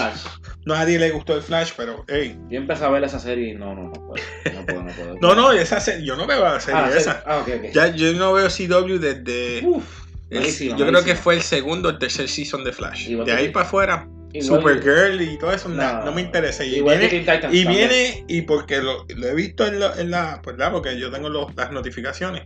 [0.66, 2.40] Nadie le gustó el Flash, pero hey.
[2.50, 4.14] Yo empecé a ver esa serie y no, no, no puedo.
[4.56, 5.16] No puedo, no puedo.
[5.22, 7.22] No, no, esa serie, yo no veo la serie Ah, esa.
[7.46, 7.70] serie.
[7.70, 7.72] Ah.
[7.74, 9.68] Ya, yo no veo CW desde.
[9.68, 9.86] Uf,
[10.30, 13.10] el- buenísima, yo creo que fue el segundo o el tercer season de Flash.
[13.10, 16.64] De ahí para afuera, igual- Supergirl y todo eso, No, no, me interesa.
[16.66, 17.68] Y viene, Y también.
[17.68, 20.72] viene, y porque lo, lo he visto en, la- en la, pues ¿verdad?
[20.74, 22.44] Porque yo tengo los- las notificaciones,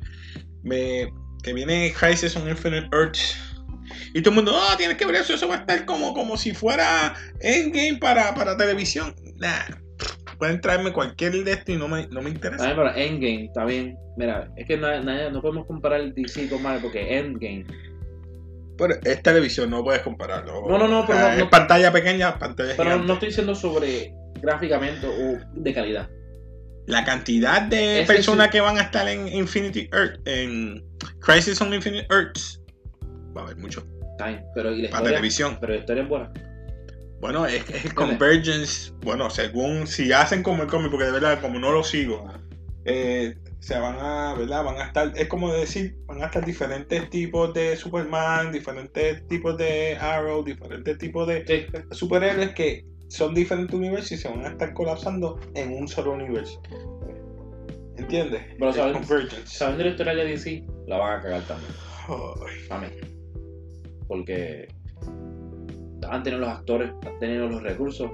[0.64, 1.12] me,
[1.44, 3.38] que viene Crisis on Infinite Earths.
[4.14, 6.36] Y todo el mundo, ah, tienes que ver eso, eso va a estar como, como
[6.38, 9.16] si fuera Endgame para, para televisión.
[9.38, 9.64] Nah,
[10.38, 12.68] pueden traerme cualquier de esto y no me, no me interesa.
[12.76, 13.98] Pero Endgame, está bien.
[14.18, 17.66] Mira, es que no, no- no podemos comparar el DC con Marvel porque Endgame.
[18.78, 20.66] Pero es televisión, no puedes compararlo.
[20.68, 23.08] No, no, no, pero no- es no- pantalla pequeña, pantalla Pero gigante.
[23.08, 26.10] no estoy diciendo sobre gráficamente o de calidad.
[26.86, 28.52] La cantidad de Es que personas sí.
[28.54, 30.86] que van a estar en Infinity Earth, en
[31.20, 32.62] Crisis on Infinite Earths,
[33.36, 33.86] va a haber mucho.
[34.24, 35.58] Bien, pero y la Para historia, televisión.
[35.60, 36.32] pero la historia es buena.
[37.20, 37.94] Bueno, es que el.
[37.96, 42.26] Convergence, bueno, según si hacen como el cómic, porque de verdad, como no lo sigo,
[42.86, 44.64] eh, se van a, ¿verdad?
[44.64, 49.58] Van a estar, es como decir, van a estar diferentes tipos de Superman, diferentes tipos
[49.58, 54.50] de Arrow, diferentes tipos de Sí, superhéroes que son diferentes universos y se van a
[54.50, 56.62] estar colapsando en un solo universo.
[57.98, 58.44] ¿Entiendes?
[58.60, 59.04] Pero saben-.
[59.46, 61.72] Sabiendo la historia de DC, la van a cagar también.
[62.08, 62.68] Ay.
[62.70, 62.88] A mí.
[64.08, 64.68] Porque
[66.08, 68.10] han tenido los actores, han tenido los recursos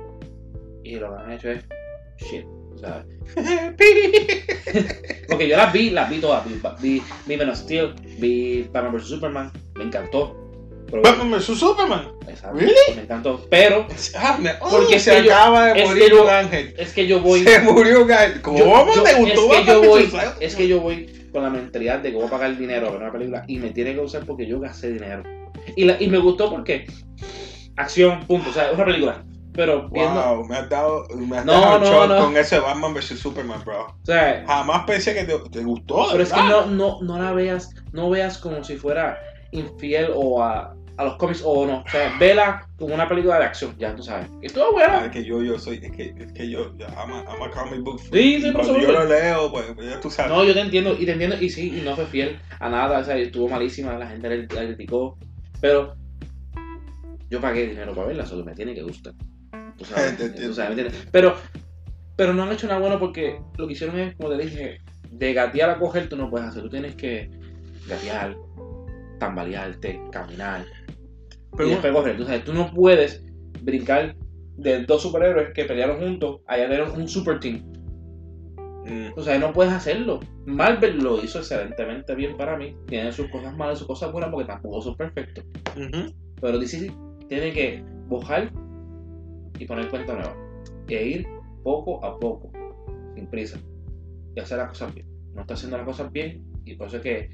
[0.83, 1.65] y lo que han hecho es
[2.17, 2.45] shit.
[2.83, 3.05] Sea,
[5.29, 6.43] porque yo las vi, las vi todas.
[6.45, 10.39] Vi, vi, vi Man of Steel, vi Batman vs Superman, me encantó.
[10.89, 12.07] Pero, Batman vs Superman.
[12.27, 12.75] Exacto, Really?
[12.95, 13.45] me encantó.
[13.49, 13.87] Pero
[14.61, 16.73] oh, Porque es se yo- acaba de es morir que yo- un ángel.
[16.77, 17.43] es que yo voy.
[17.43, 18.41] Se murió un ángel.
[18.41, 18.65] ¿Cómo yo-
[19.03, 22.15] ¿Te gustó es que yo voy, es que yo voy con la mentalidad de que
[22.17, 24.59] voy a pagar dinero a ver una película y me tiene que usar porque yo
[24.59, 25.23] gasté dinero.
[25.75, 26.85] Y, la, y me gustó porque
[27.75, 28.49] acción, punto.
[28.51, 29.23] O sea, es una película.
[29.53, 30.19] Pero viendo.
[30.19, 32.17] Wow, me has dado, me has No, dado no, shock no.
[32.25, 33.85] con eso de Batman vs Superman, bro.
[33.87, 36.07] O sea, Jamás pensé que te, te gustó.
[36.11, 36.65] pero es que verdad.
[36.65, 39.19] no, no, no la veas, no veas como si fuera
[39.51, 41.83] infiel o a, a los cómics o no.
[41.85, 44.27] O sea, vela como una película de acción, ya tú sabes.
[44.41, 45.05] Y estuvo Ah, buena.
[45.05, 47.51] es que yo, yo soy, es que, es que yo, yo I'm, a, I'm a
[47.51, 47.99] comic book.
[48.11, 50.31] Sí, sí, Cuando yo lo leo, pues ya tú sabes.
[50.31, 52.97] No, yo te entiendo, y te entiendo, y sí, y no fue fiel a nada,
[52.99, 55.15] o sea, estuvo malísima, la gente la criticó,
[55.61, 55.93] pero
[57.29, 59.13] yo pagué dinero para verla, solo me tiene que gustar.
[59.77, 60.49] Tú sabes, Te entiendo.
[60.49, 61.09] tú sabes, ¿me entiendes?
[61.11, 61.35] Pero,
[62.15, 64.77] pero no han hecho nada bueno porque lo que hicieron es, como te dije,
[65.11, 67.29] de gatear a coger tú no puedes hacer, tú tienes que
[67.87, 68.35] gatear,
[69.19, 70.65] tambalearte, caminar,
[71.55, 73.23] Pero y después coger, tú sabes, tú no puedes
[73.61, 74.15] brincar
[74.57, 77.61] de dos superhéroes que pelearon juntos, allá tener un super team.
[78.85, 80.19] Mm, O sea, no puedes hacerlo.
[80.45, 82.75] Marvel lo hizo excelentemente bien para mí.
[82.87, 85.45] Tiene sus cosas malas sus cosas buenas porque tampoco son perfectos.
[85.75, 86.13] ujú.
[86.41, 86.91] Pero DC
[87.29, 88.51] tiene que bojar
[89.59, 90.35] y poner cuenta nueva.
[90.87, 91.27] E ir
[91.63, 92.51] poco a poco,
[93.15, 93.57] sin prisa.
[94.35, 95.07] Y hacer las cosas bien.
[95.33, 97.29] No está haciendo las cosas bien y por eso es que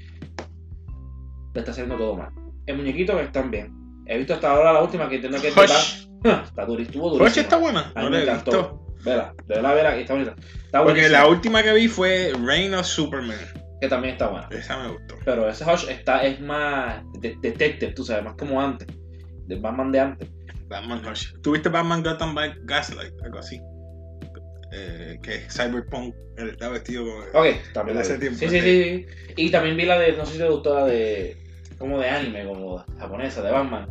[1.54, 2.30] le está haciendo todo mal.
[2.66, 3.74] El muñequito que están bien.
[4.06, 5.54] He visto hasta ahora la última que entiendo que de.
[5.54, 5.78] Batman.
[6.22, 7.06] Está estuvo durísimo.
[7.16, 7.92] Hush está buena.
[7.94, 8.86] A No mí me encantó.
[9.04, 10.34] Vela, de verdad, vela, y está bonita.
[10.64, 13.38] Está Porque la última que vi fue Reign of Superman.
[13.80, 14.46] que también está buena.
[14.50, 15.14] Esa me gustó.
[15.24, 18.86] Pero ese Hush está, es más de- detective, tú sabes, más como antes.
[19.46, 20.28] Del Batman de antes.
[20.70, 21.32] Batman Hush.
[21.42, 23.12] ¿Tuviste Batman Gotham by Gaslight?
[23.24, 23.60] Algo así.
[24.72, 27.18] Eh, que Cyberpunk él está vestido como.
[27.34, 29.32] Ok, también Hace tiempo, Sí, sí, sí, sí.
[29.36, 31.36] Y también vi la de, no sé si te gustó la de.
[31.76, 33.88] como de anime, como japonesa, de Batman.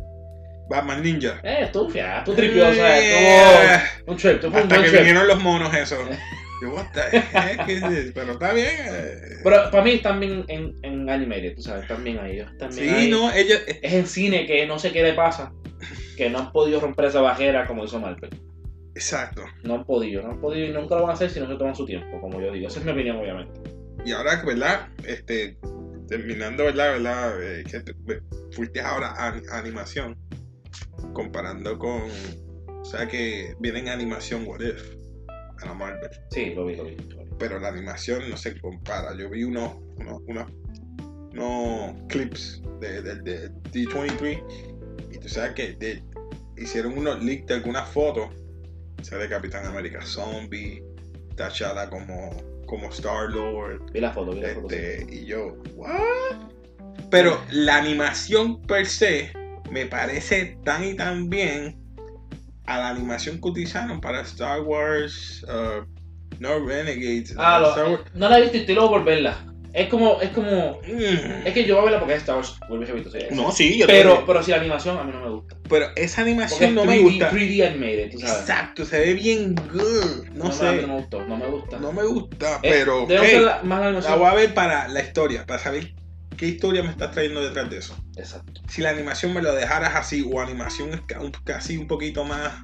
[0.70, 1.38] Batman Ninja.
[1.42, 3.74] Eh, estuvo fiada, estuvo tripio, o sea, Yeah.
[3.98, 4.94] estuvo un trip, un Hasta que trip.
[5.00, 5.98] vinieron los monos esos.
[6.62, 8.12] Yo, what the heck is this?
[8.14, 8.68] Pero está bien.
[8.68, 9.38] eh.
[9.42, 12.32] Pero para mí están bien en, en animated, tú sabes, están bien ahí.
[12.36, 13.10] ellos Están bien Sí, ahí.
[13.10, 13.56] no, ella.
[13.66, 15.52] eh, Es en cine que no sé qué le pasa,
[16.20, 18.28] que no han podido romper esa bajera como hizo Marvel.
[18.94, 19.42] Exacto.
[19.64, 21.56] No han podido, no han podido y nunca lo van a hacer si no se
[21.56, 22.68] toman su tiempo, como yo digo.
[22.68, 23.58] Esa es mi opinión, obviamente.
[24.04, 24.88] Y ahora, ¿verdad?
[25.06, 25.56] Este,
[26.08, 26.92] terminando, ¿verdad?
[26.92, 27.42] ¿verdad?
[27.42, 28.20] Eh, que te- ve-
[28.52, 30.14] fuiste ahora a a animación.
[31.14, 32.02] Comparando con.
[32.80, 34.94] O sea que viene en animación What If.
[35.62, 36.10] A la Marvel.
[36.30, 36.96] Sí, lo vi, lo vi.
[36.96, 37.30] lo vi.
[37.38, 39.16] Pero la animación no se compara.
[39.16, 40.50] Yo vi unos, unos, unos,
[41.32, 44.42] unos clips de, de, de D23.
[45.12, 46.02] Y tú sabes que de-
[46.60, 48.28] hicieron unos leaks de algunas fotos.
[49.02, 50.82] Sale Capitán América Zombie.
[51.36, 52.30] T'Challa como,
[52.66, 53.90] como Star Lord.
[53.92, 54.68] Vi la foto, vi la foto.
[54.68, 54.76] sí.
[54.76, 56.36] Este, y yo, ¿what?
[57.10, 59.32] Pero la animación per se
[59.70, 61.76] me parece tan y tan bien
[62.66, 65.84] a la animación que utilizaron para Star Wars, uh,
[66.38, 67.34] no Renegades.
[67.38, 68.02] Ah, lo- Star Wars.
[68.14, 69.49] no la he visto y estoy loco por verla.
[69.72, 71.46] Es como, es como, Mm.
[71.46, 72.56] es que yo voy a verla porque es Star Wars.
[73.30, 75.56] No, sí, yo pero, pero si la animación a mí no me gusta.
[75.68, 77.30] pero esa animación no 3D, me gusta.
[77.30, 78.40] 3D animated, tú sabes.
[78.40, 80.26] Exacto, se ve bien good.
[80.34, 81.78] No, sé, no me gustó, no me gusta.
[81.78, 84.88] no me gusta, Eh, pero debe hey, la- más la la voy a ver para
[84.88, 85.94] la historia, para saber
[86.36, 87.96] qué historia me estás trayendo detrás de eso.
[88.16, 88.60] Exacto.
[88.68, 91.02] si la animación me lo dejaras así o animación
[91.44, 92.62] casi un poquito más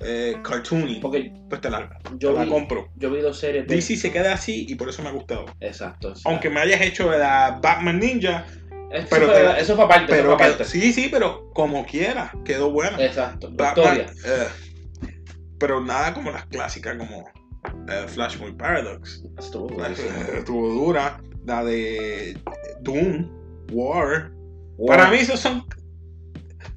[0.00, 2.88] eh, cartoony, Porque pues te la, yo te la vi, compro.
[2.96, 3.74] yo vi dos series de...
[3.74, 5.44] DC se queda así y por eso me ha gustado.
[5.60, 6.14] Exacto.
[6.14, 6.22] sí.
[6.24, 8.46] Aunque me hayas hecho la Batman Ninja,
[8.92, 10.64] Eso, pero fue, te- eso fue aparte, eso pero fue quedó- aparte.
[10.64, 13.02] sí, sí, pero como quiera, quedó buena.
[13.04, 13.50] Exacto.
[13.52, 14.46] Batman, eh,
[15.58, 17.28] pero nada como las clásicas como
[17.88, 19.22] eh, Flashpoint Paradox.
[19.38, 21.20] Estuvo Flash, eh, estuvo dura.
[21.46, 22.38] La de
[22.80, 23.28] Doom,
[23.72, 24.30] War.
[24.76, 24.86] Wow.
[24.86, 25.64] Para mí esos son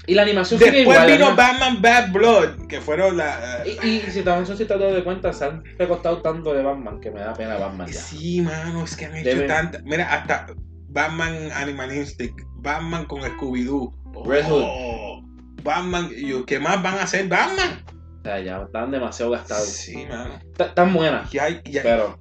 [0.05, 1.11] Y la animación sigue Después igual.
[1.11, 1.35] vino ¿no?
[1.35, 3.63] Batman Bad Blood, que fueron la.
[3.65, 6.53] Y, y si también son si te has dado de cuenta, se han recostado tanto
[6.53, 7.93] de Batman que me da pena Batman ya.
[7.93, 9.79] Sí, mano, es que han hecho tanta.
[9.85, 10.47] Mira, hasta
[10.89, 13.93] Batman Animal Instinct, Batman con Scooby-Doo.
[14.25, 14.63] Red Hood.
[14.65, 15.21] Oh,
[15.63, 16.09] Batman,
[16.45, 17.83] ¿qué más van a hacer Batman?
[18.19, 19.67] O sea, ya están demasiado gastados.
[19.67, 20.39] Sí, mano.
[20.57, 22.19] Están buenas, Y hay, y hay, pero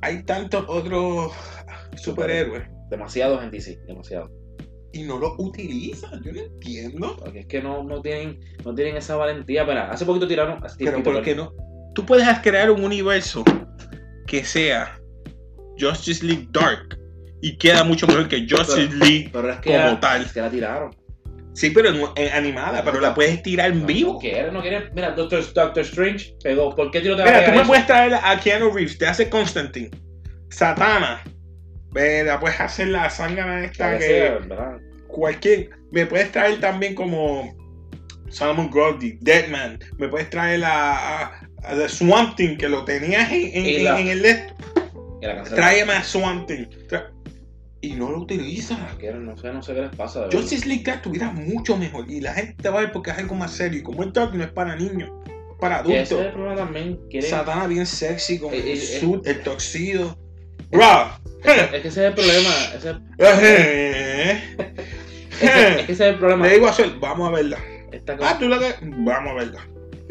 [0.00, 1.32] hay tantos otros
[1.96, 4.30] superhéroes demasiados en DC, demasiado.
[4.94, 6.22] Y no los utilizan.
[6.22, 7.16] Yo no entiendo.
[7.16, 9.66] Porque es que no, no tienen no tienen esa valentía.
[9.66, 10.62] Pero hace poquito tiraron.
[10.78, 11.52] Pero ¿por qué no?
[11.94, 13.44] Tú puedes crear un universo
[14.26, 14.98] que sea
[15.78, 16.98] Justice League Dark
[17.42, 20.22] y queda mucho mejor que Justice League Pero es que, como la, tal.
[20.22, 20.96] es que la tiraron.
[21.52, 24.12] Sí, pero en, en animada, pero la puedes tirar en No, vivo.
[24.14, 24.90] No quiere, no quiere.
[24.92, 26.74] Mira, Doctor, Doctor Strange pegó.
[26.74, 27.66] ¿Por qué tiro te Mira, tú me eso?
[27.66, 29.90] puedes traer a Keanu Reeves, te hace Constantine,
[30.48, 31.22] Satana,
[31.94, 34.78] Mira, puedes hacer la zángana esta que que sea,
[35.08, 35.70] cualquier.
[35.92, 37.54] Me puedes traer también como
[38.30, 39.78] Salmon Grundy, Deadman.
[39.98, 44.00] Me puedes traer a, a- a The Swamp Thing que lo tenías en, en- la-
[44.00, 45.54] en el cancelaron.
[45.54, 46.66] Tráeme a Swamp Thing.
[46.88, 47.10] Tra-
[47.80, 48.76] y no lo utiliza.
[48.98, 50.26] Que No sé, no sé qué les pasa.
[50.32, 52.10] Justice League estuviera mucho mejor.
[52.10, 53.78] Y la gente va a ver porque es algo más serio.
[53.80, 55.10] Y como el Dark no es para niños,
[55.60, 56.34] para Que ese es el adultos.
[56.34, 56.98] problema también.
[57.22, 60.18] Satana bien sexy con Eh, el eh, suit, el toxido.
[60.70, 61.10] Bro.
[61.44, 62.50] Es que ese es el problema.
[62.76, 63.38] Ese, es,
[65.40, 65.46] que,
[65.78, 66.46] es que ese es el problema.
[66.46, 67.58] Le digo a Sol, vamos a verla.
[67.92, 68.74] Esta Ah, tú la que.
[68.82, 69.60] Vamos a verla.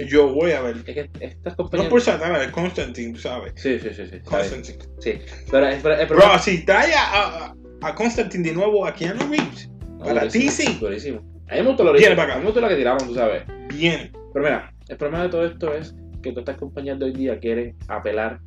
[0.07, 0.83] Yo voy a verla.
[0.85, 1.89] es que estas No compañías.
[1.89, 3.53] por Satana, es Constantine, ¿sabes?
[3.55, 4.03] Sí, sí, sí.
[4.09, 4.19] sí.
[4.23, 4.79] Constantine.
[4.99, 5.19] Sí.
[5.51, 6.31] Pero, es- pero problema.
[6.33, 9.69] Bro, si trae a, a, a Constantine de nuevo a Keanu Reeves,
[10.03, 10.77] para ti sí.
[10.79, 11.19] Durísimo.
[11.49, 12.15] A mí me gustó lo Viene original.
[12.15, 12.33] para acá.
[12.33, 13.43] A mí me gustó la que tiraron, tú sabes.
[13.69, 14.11] bien.
[14.33, 17.39] Pero mira, el problema de todo esto es que todas estas compañías de hoy día
[17.39, 18.39] quieren apelar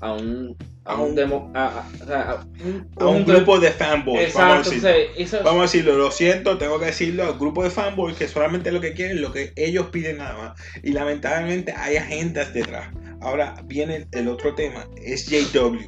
[0.00, 0.56] a un.
[0.84, 1.50] A un un- demo.
[1.54, 5.96] A, a- o sea, a un, A un grupo de fanboys, vamos a Vamos decirlo,
[5.96, 9.32] lo siento, tengo que decirlo al grupo de fanboys que solamente lo que quieren lo
[9.32, 10.60] que ellos piden nada más.
[10.82, 12.88] Y lamentablemente hay agendas detrás.
[13.20, 15.78] Ahora viene el otro tema, es JW.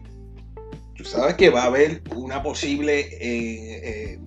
[0.96, 3.80] Tú sabes que va a haber una posible eh,
[4.12, 4.18] eh,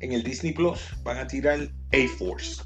[0.00, 2.62] en el Disney Plus, van a tirar A-Force.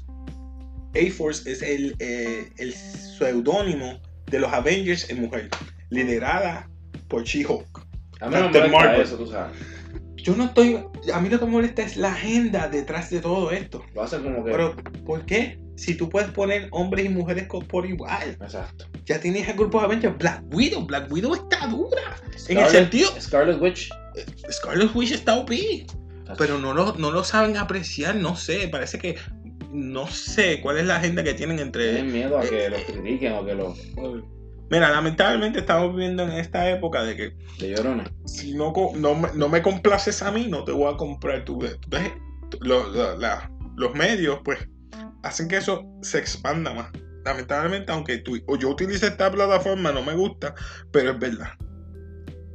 [0.95, 3.99] A-Force es el, eh, el seudónimo
[4.31, 5.49] de los Avengers en mujer,
[5.89, 6.69] liderada
[7.07, 7.87] por She-Hulk.
[8.21, 9.57] a mí no me molesta eso, tú sabes.
[10.23, 10.83] Yo no estoy.
[11.13, 13.83] A mí lo que me molesta es la agenda detrás de todo esto.
[13.93, 14.51] Lo hacen como que.
[14.51, 14.75] Pero,
[15.05, 15.59] ¿por qué?
[15.75, 18.37] Si tú puedes poner hombres y mujeres por igual.
[18.41, 18.85] Exacto.
[19.05, 20.17] Ya tienes el grupo de Avengers.
[20.17, 20.85] Black Widow.
[20.85, 22.17] Black Widow está dura.
[22.49, 23.09] En el sentido.
[23.19, 23.89] Scarlet Witch.
[24.51, 25.51] Scarlet Witch está OP.
[26.37, 28.15] Pero no lo, no lo saben apreciar.
[28.15, 28.67] No sé.
[28.67, 29.15] Parece que.
[29.71, 31.93] No sé cuál es la agenda que tienen entre.
[31.93, 33.77] Tienen miedo a que eh, los critiquen o que los.
[34.69, 38.07] Mira, lamentablemente estamos viviendo en esta época de que De llorones.
[38.25, 41.63] si no, no, me, no me complaces a mí, no te voy a comprar tu...
[41.65, 42.11] Entonces,
[42.61, 44.59] lo- lo- la- los medios, pues,
[45.23, 46.89] hacen que eso se expanda más.
[47.25, 50.53] Lamentablemente, aunque tú, o yo utilice esta plataforma, no me gusta,
[50.91, 51.49] pero es verdad.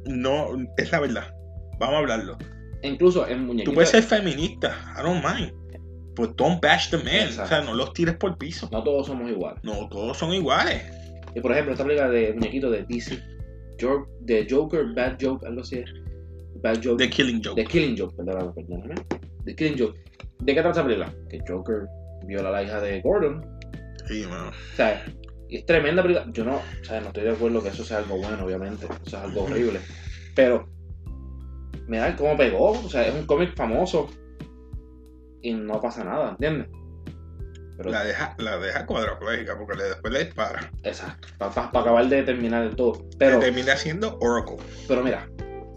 [0.05, 0.47] No,
[0.77, 1.33] es la verdad.
[1.79, 2.37] Vamos a hablarlo.
[2.83, 3.73] Incluso en Tú muñequitos.
[3.73, 5.51] puedes ser feminista, I don't mind.
[6.15, 7.27] Pues don't bash the men.
[7.27, 7.43] Exacto.
[7.43, 8.69] O sea, no los tires por el piso.
[8.71, 9.59] No todos somos iguales.
[9.63, 10.83] No, todos son iguales.
[11.35, 13.21] Y por ejemplo, esta película de muñequitos de DC.
[14.21, 15.83] De Joker, Bad Joke, algo así.
[16.63, 17.03] Bad Joke.
[17.03, 17.61] The Killing Joke.
[17.61, 18.95] The Killing Joke, perdóname, perdóname.
[19.43, 19.99] The Killing Joke.
[20.39, 21.13] ¿De qué trata esa película?
[21.29, 21.87] Que Joker
[22.25, 23.45] viola a la hija de Gordon.
[24.07, 24.49] Sí, mano.
[24.49, 25.05] O sea,
[25.49, 26.25] y es tremenda película.
[26.31, 28.85] Yo no, o sea, no estoy de acuerdo que eso sea algo bueno, obviamente.
[28.85, 29.79] Eso es algo horrible.
[30.35, 30.69] Pero,
[31.87, 32.71] mira cómo pegó.
[32.71, 34.07] O sea, es un cómic famoso.
[35.41, 36.69] Y no pasa nada, ¿entiendes?
[37.77, 40.71] Pero, La deja, la deja cuadraplégica porque le- después le dispara.
[40.83, 41.27] exacto.
[41.37, 43.05] Para acabar de terminar el todo.
[43.19, 44.57] Pero, termina siendo Oracle.
[44.87, 45.27] pero mira,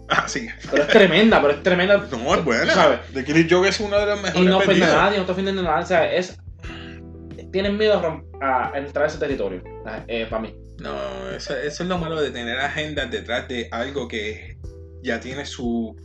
[0.07, 0.47] Ah, sí.
[0.71, 1.97] pero es tremenda, pero es tremenda.
[2.11, 2.73] No, es buena.
[2.73, 2.99] ¿Sabes?
[3.13, 4.43] The Killing Joke es uno de los mejores.
[4.43, 5.83] Y no ofende a nadie, no está ofendiendo a nadie.
[5.83, 6.37] O sea, es.
[7.51, 9.61] Tienen miedo a, a entrar a ese territorio.
[10.29, 10.55] para mí.
[10.79, 14.57] No, eso, eso es lo malo de tener agendas detrás de algo que
[15.03, 15.95] ya tiene su,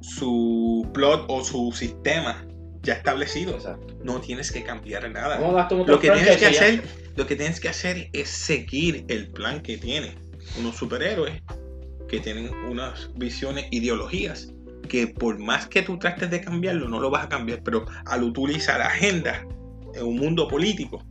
[0.00, 2.44] su plot o su sistema
[2.82, 3.54] ya establecido.
[3.54, 3.96] Exacto.
[4.02, 5.38] No tienes que cambiar nada.
[5.86, 6.48] Lo que tienes que ya.
[6.50, 6.82] hacer,
[7.16, 10.14] lo que tienes que hacer es seguir el plan que tiene
[10.58, 11.40] unos superhéroes
[12.08, 14.52] que tienen unas visiones, ideologías
[14.88, 18.22] que por más que tú trates de cambiarlo no lo vas a cambiar, pero al
[18.22, 19.46] utilizar agenda
[19.94, 21.02] en un mundo político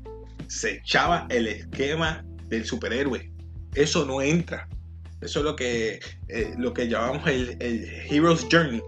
[0.48, 3.32] se echaba el esquema del superhéroe.
[3.74, 4.68] Eso no entra.
[5.22, 8.82] Eso es lo que eh, lo que llamamos el, el Hero's Journey.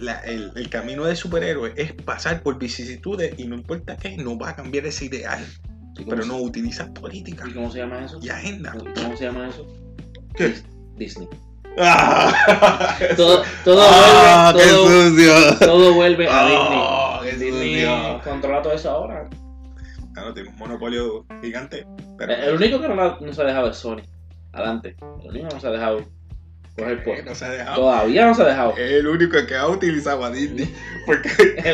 [0.00, 4.38] La- el, el camino del superhéroe es pasar por vicisitudes y no importa qué, no
[4.38, 5.44] va a cambiar ese ideal.
[5.94, 8.18] ¿Y cómo Pero se- no utilizas política ¿Y cómo se llama eso?
[8.22, 8.72] y agenda.
[8.94, 9.66] ¿Cómo se llama eso?
[10.34, 10.54] ¿Qué?
[10.96, 11.28] Disney.
[11.78, 17.50] Ah, Todo, todo Ah, vuelve, todo, vuelve a Ah, Disney.
[17.60, 19.28] Disney controla todo eso ahora.
[20.16, 21.86] Ah, no, tiene un monopolio gigante.
[22.18, 24.02] Pero El único que no, no se ha dejado es Sony.
[24.52, 24.96] Adelante.
[25.22, 26.00] El único que no se ha dejado
[27.04, 27.24] puesto.
[27.24, 27.76] no se ha dejado.
[27.76, 28.76] Todavía no se ha dejado.
[28.76, 30.72] Es el único que ha utilizado a Disney.
[31.06, 31.66] Porque es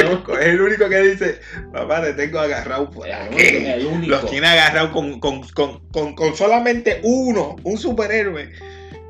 [0.46, 1.40] el único que dice,
[1.72, 3.36] papá, te tengo agarrado por aquí".
[3.38, 4.11] El único.
[4.11, 8.52] Los tiene agarrado con, con, con, con, con solamente uno, un superhéroe.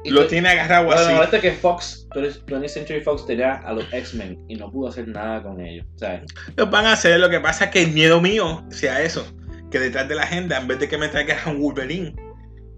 [0.04, 1.12] Y Lo tú- tiene agarrado así.
[1.12, 5.42] molesta que Fox, 20th Century Fox tenía a los X-Men y no pudo hacer nada
[5.42, 5.84] con ellos.
[5.96, 6.22] O sea,
[6.56, 9.26] Lo van a hacer, lo que pasa es que el miedo mío sea eso.
[9.68, 12.14] Que detrás de la agenda, en vez de que me traigas a un Wolverine,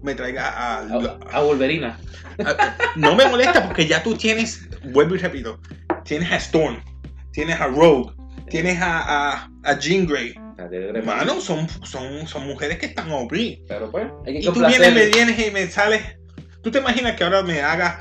[0.01, 1.99] me traiga a, A, a Wolverina.
[2.45, 5.59] a- no me molesta porque ya tú tienes, vuelvo y repito,
[6.05, 6.81] tienes a Storm,
[7.31, 8.13] tienes a Rogue,
[8.49, 10.35] tienes a, a, a Jean Grey.
[10.37, 13.33] O sea, tiene que- Hermano, son, son, son mujeres que están OP.
[13.35, 16.01] Y Pero pues, hay que tú vienes, me vienes y me sales.
[16.61, 17.99] ¿Tú te imaginas que ahora me haga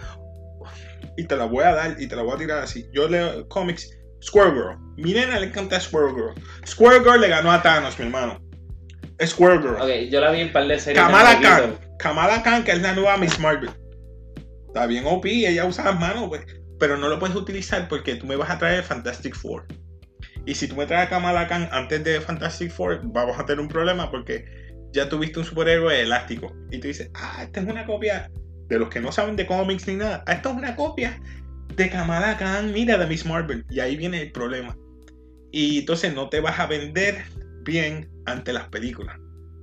[1.17, 2.87] y te la voy a dar y te la voy a tirar así?
[2.93, 3.89] Yo leo cómics,
[4.23, 4.79] Squirrel Girl.
[4.97, 6.35] Mi nena le encanta Squirrel Girl.
[6.67, 8.41] Squirrel Girl le ganó a Thanos, mi hermano.
[9.25, 9.77] Squirrel Girl.
[9.81, 11.01] Ok, yo la vi en par de series.
[11.01, 11.79] Kamala Khan.
[11.99, 13.71] Kamala Khan, que es la nueva Miss Marvel.
[14.69, 16.47] Está bien OP, ella usa las manos, pues,
[16.79, 19.67] pero no lo puedes utilizar porque tú me vas a traer Fantastic Four.
[20.47, 23.61] Y si tú me traes a Kamala Khan antes de Fantastic Four, vamos a tener
[23.61, 24.47] un problema porque
[24.93, 26.55] ya tuviste un superhéroe elástico.
[26.71, 28.31] Y tú dices, ah, esta es una copia
[28.69, 30.23] de los que no saben de cómics ni nada.
[30.27, 31.21] Ah, esta es una copia
[31.75, 33.67] de Kamala Khan, mira, de Miss Marvel.
[33.69, 34.77] Y ahí viene el problema.
[35.51, 37.25] Y entonces no te vas a vender
[37.65, 39.19] bien ante las películas.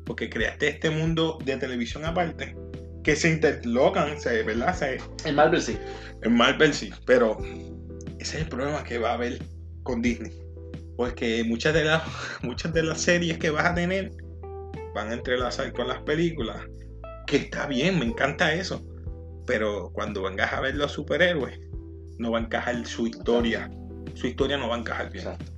[0.05, 2.55] Porque creaste este mundo de televisión aparte
[3.05, 4.75] que se interlocan, se, ¿verdad?
[4.75, 5.77] Se, En Marvel sí.
[6.23, 7.37] en Marvel sí, pero
[8.17, 9.39] ese es el problema que va a haber
[9.83, 10.31] con Disney.
[10.97, 12.01] Porque muchas de las
[12.41, 14.11] muchas de las series que vas a tener
[14.95, 16.57] van a entrelazar con las películas.
[17.27, 18.83] Que está bien, me encanta eso.
[19.45, 21.59] Pero cuando vengas a ver los superhéroes,
[22.17, 23.69] no va a encajar su historia.
[24.15, 25.27] Su historia no va a encajar bien.
[25.27, 25.51] Exacto.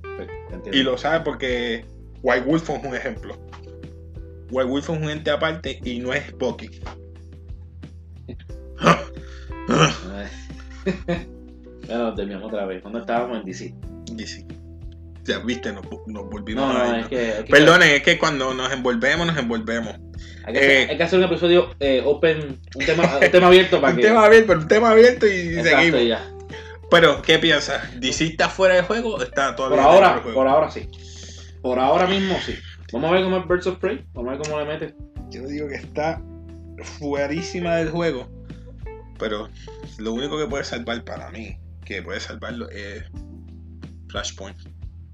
[0.64, 0.78] Sí.
[0.78, 1.86] Y lo sabes porque
[2.20, 3.38] White Wolf es un ejemplo.
[4.50, 6.80] White Wolf es un ente aparte y no es Bucky.
[11.86, 12.82] bueno, terminamos otra vez.
[12.82, 13.74] ¿Dónde estábamos en DC?
[14.26, 14.44] Sí.
[15.24, 17.44] Ya viste, nos, nos volvimos No, no, a es que.
[17.50, 19.94] Perdonen, es que cuando nos envolvemos, nos envolvemos.
[20.44, 23.46] Hay que, hacer, eh, hay que hacer un episodio eh, open, un tema, un tema
[23.48, 24.02] abierto para Un que.
[24.06, 26.04] tema abierto, un tema abierto y Exacto, seguimos.
[26.06, 26.24] ya.
[26.90, 28.00] Pero, ¿qué piensas?
[28.00, 30.34] ¿DC está fuera de juego o está todavía Por ahora, juego?
[30.34, 30.88] por ahora sí.
[31.60, 32.54] Por ahora mismo sí.
[32.92, 34.04] Vamos a ver cómo es Birds of Prey.
[34.14, 34.94] Vamos a ver cómo le mete.
[35.30, 36.22] Yo digo que está
[36.98, 38.28] fuerísima del juego.
[39.18, 39.48] Pero
[39.98, 43.04] lo único que puede salvar para mí, que puede salvarlo, es
[44.08, 44.56] Flashpoint.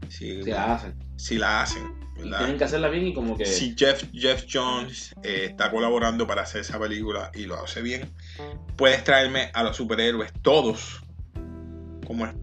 [0.08, 0.94] Si, Si la hacen.
[1.16, 2.04] si la hacen.
[2.14, 3.44] Tienen que hacerla bien y como que.
[3.44, 8.08] Si Jeff, Jeff Jones eh, está colaborando para hacer esa película y lo hace bien,
[8.76, 11.02] puedes traerme a los superhéroes todos.
[12.06, 12.34] Como es.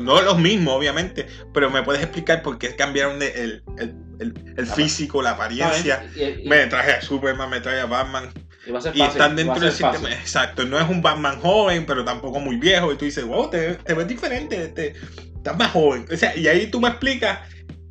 [0.00, 4.54] No los mismos, obviamente, pero me puedes explicar por qué cambiaron de el, el- el-
[4.56, 5.96] el físico, la apariencia.
[5.96, 6.16] ¿sabes?
[6.16, 8.30] Y, y- Me traje a Superman, me traje a Batman.
[8.66, 9.20] y va a ser Y fácil.
[9.20, 10.10] están dentro del sistema.
[10.12, 12.92] Exacto, no es un Batman joven, pero tampoco muy viejo.
[12.92, 14.94] Y tú dices, wow, te, te ves diferente, te-
[15.36, 16.06] estás más joven.
[16.10, 17.40] O sea, y ahí tú me explicas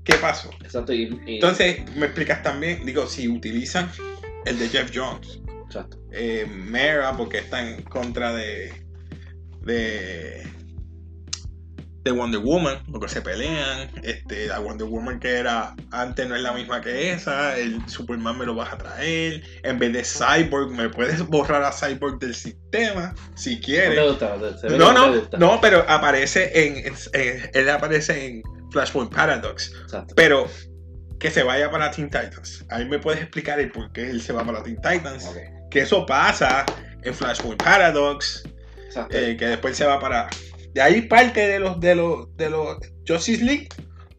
[0.04, 0.50] qué pasó.
[0.64, 0.92] Exacto.
[0.94, 3.90] Y- Entonces, me explicas también, digo, si utilizan
[4.46, 5.98] el de Jeff Jones, Exacto.
[6.12, 8.74] eh, Mera, porque está en contra de,
[9.62, 10.44] de,
[12.04, 13.90] de Wonder Woman, porque se pelean.
[14.04, 17.58] Este, la Wonder Woman que era antes no es la misma que esa.
[17.58, 19.42] El Superman me lo vas a traer.
[19.64, 23.96] En vez de Cyborg, me puedes borrar a Cyborg del sistema si No quieres.
[23.96, 24.36] te gusta,
[24.78, 29.72] No, no, no, pero aparece en, en- en- él aparece en Flashpoint Paradox.
[29.84, 30.14] Exacto.
[30.16, 30.48] Pero
[31.20, 32.66] que se vaya para Teen Titans.
[32.70, 35.26] Ahí me puedes explicar el por qué él se va para Teen Titans.
[35.28, 35.38] Ok.
[35.72, 36.66] Que eso pasa
[37.02, 38.44] en Flashpoint Paradox.
[39.10, 40.28] Eh, que después se va para.
[40.74, 43.68] De ahí parte de los de los de los Justice League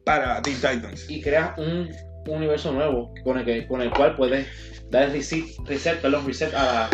[0.04, 1.08] para Teen Titans.
[1.10, 1.88] y creas un
[2.26, 4.46] universo nuevo con el, que, con el cual puedes
[4.90, 6.90] dar reset, reset, perdón, reset a la,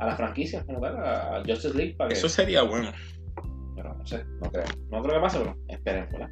[0.00, 1.94] a la franquicia, como tal, a, a Justice League.
[1.96, 2.92] Para que, Eso sería bueno.
[3.76, 4.64] pero no sé, no creo.
[4.90, 6.28] No creo que pase, pero esperemos, ¿verdad?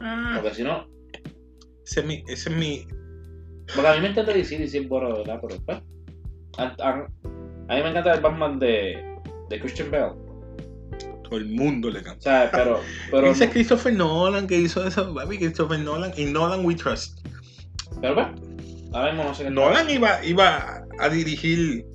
[0.00, 0.86] Ah, Porque si no,
[1.84, 2.24] ese es mi.
[2.28, 2.86] Ese es mi
[3.74, 5.40] porque a mí me encanta DC, DC es bueno, ¿verdad?
[5.40, 5.78] Pero pues,
[6.58, 7.06] a, a-
[7.68, 8.98] a mí me encanta el Batman de,
[9.48, 10.14] de Christian Bale.
[11.30, 12.20] Todo el mundo le O canta.
[12.20, 12.80] sea, pero.
[13.10, 15.38] pero Dice Christopher Nolan que hizo eso, papi.
[15.38, 17.20] Christopher Nolan y Nolan We Trust.
[18.02, 18.30] Pero
[18.92, 19.50] ahora mismo no sé qué.
[19.50, 21.86] Nolan iba, iba a dirigir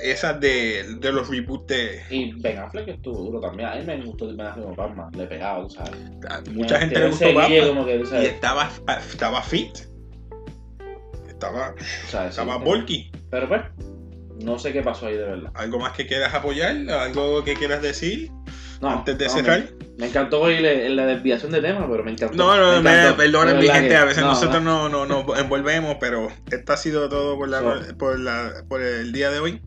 [0.00, 2.02] esas de, de los reboots de.
[2.10, 3.68] Y Ben Affleck estuvo duro también.
[3.68, 5.10] A mí me gustó Ben Affleck como Batman.
[5.16, 5.92] Le pegaba, tú sabes.
[6.28, 7.68] a Mucha Me- gente le gustó Batman.
[7.68, 8.70] como que, tú Y estaba,
[9.10, 9.78] estaba fit.
[11.28, 11.74] Estaba,
[12.28, 13.10] estaba bulky.
[13.30, 13.62] Pero pues,
[14.44, 15.50] no sé qué pasó ahí de verdad.
[15.54, 16.76] ¿Algo más que quieras apoyar?
[16.90, 18.30] ¿Algo que quieras decir
[18.82, 19.60] No, antes de no, cerrar?
[19.80, 22.36] Me, me encantó la, la desviación de tema, pero me encantó.
[22.36, 23.16] No, no, me me, encantó.
[23.16, 24.88] perdonen mi gente, que- a veces no, nosotros no.
[24.88, 28.82] no, no nos envolvemos, pero esto ha sido todo por, la, So- por, la, por
[28.82, 29.62] el día de hoy.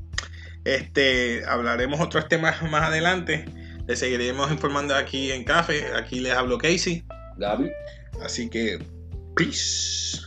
[0.66, 3.46] Este, hablaremos otros temas más adelante.
[3.88, 5.86] Les seguiremos informando aquí en Café.
[5.96, 7.06] Aquí les hablo Casey.
[7.38, 7.72] Gaby.
[8.24, 8.80] Así que,
[9.36, 10.22] peace.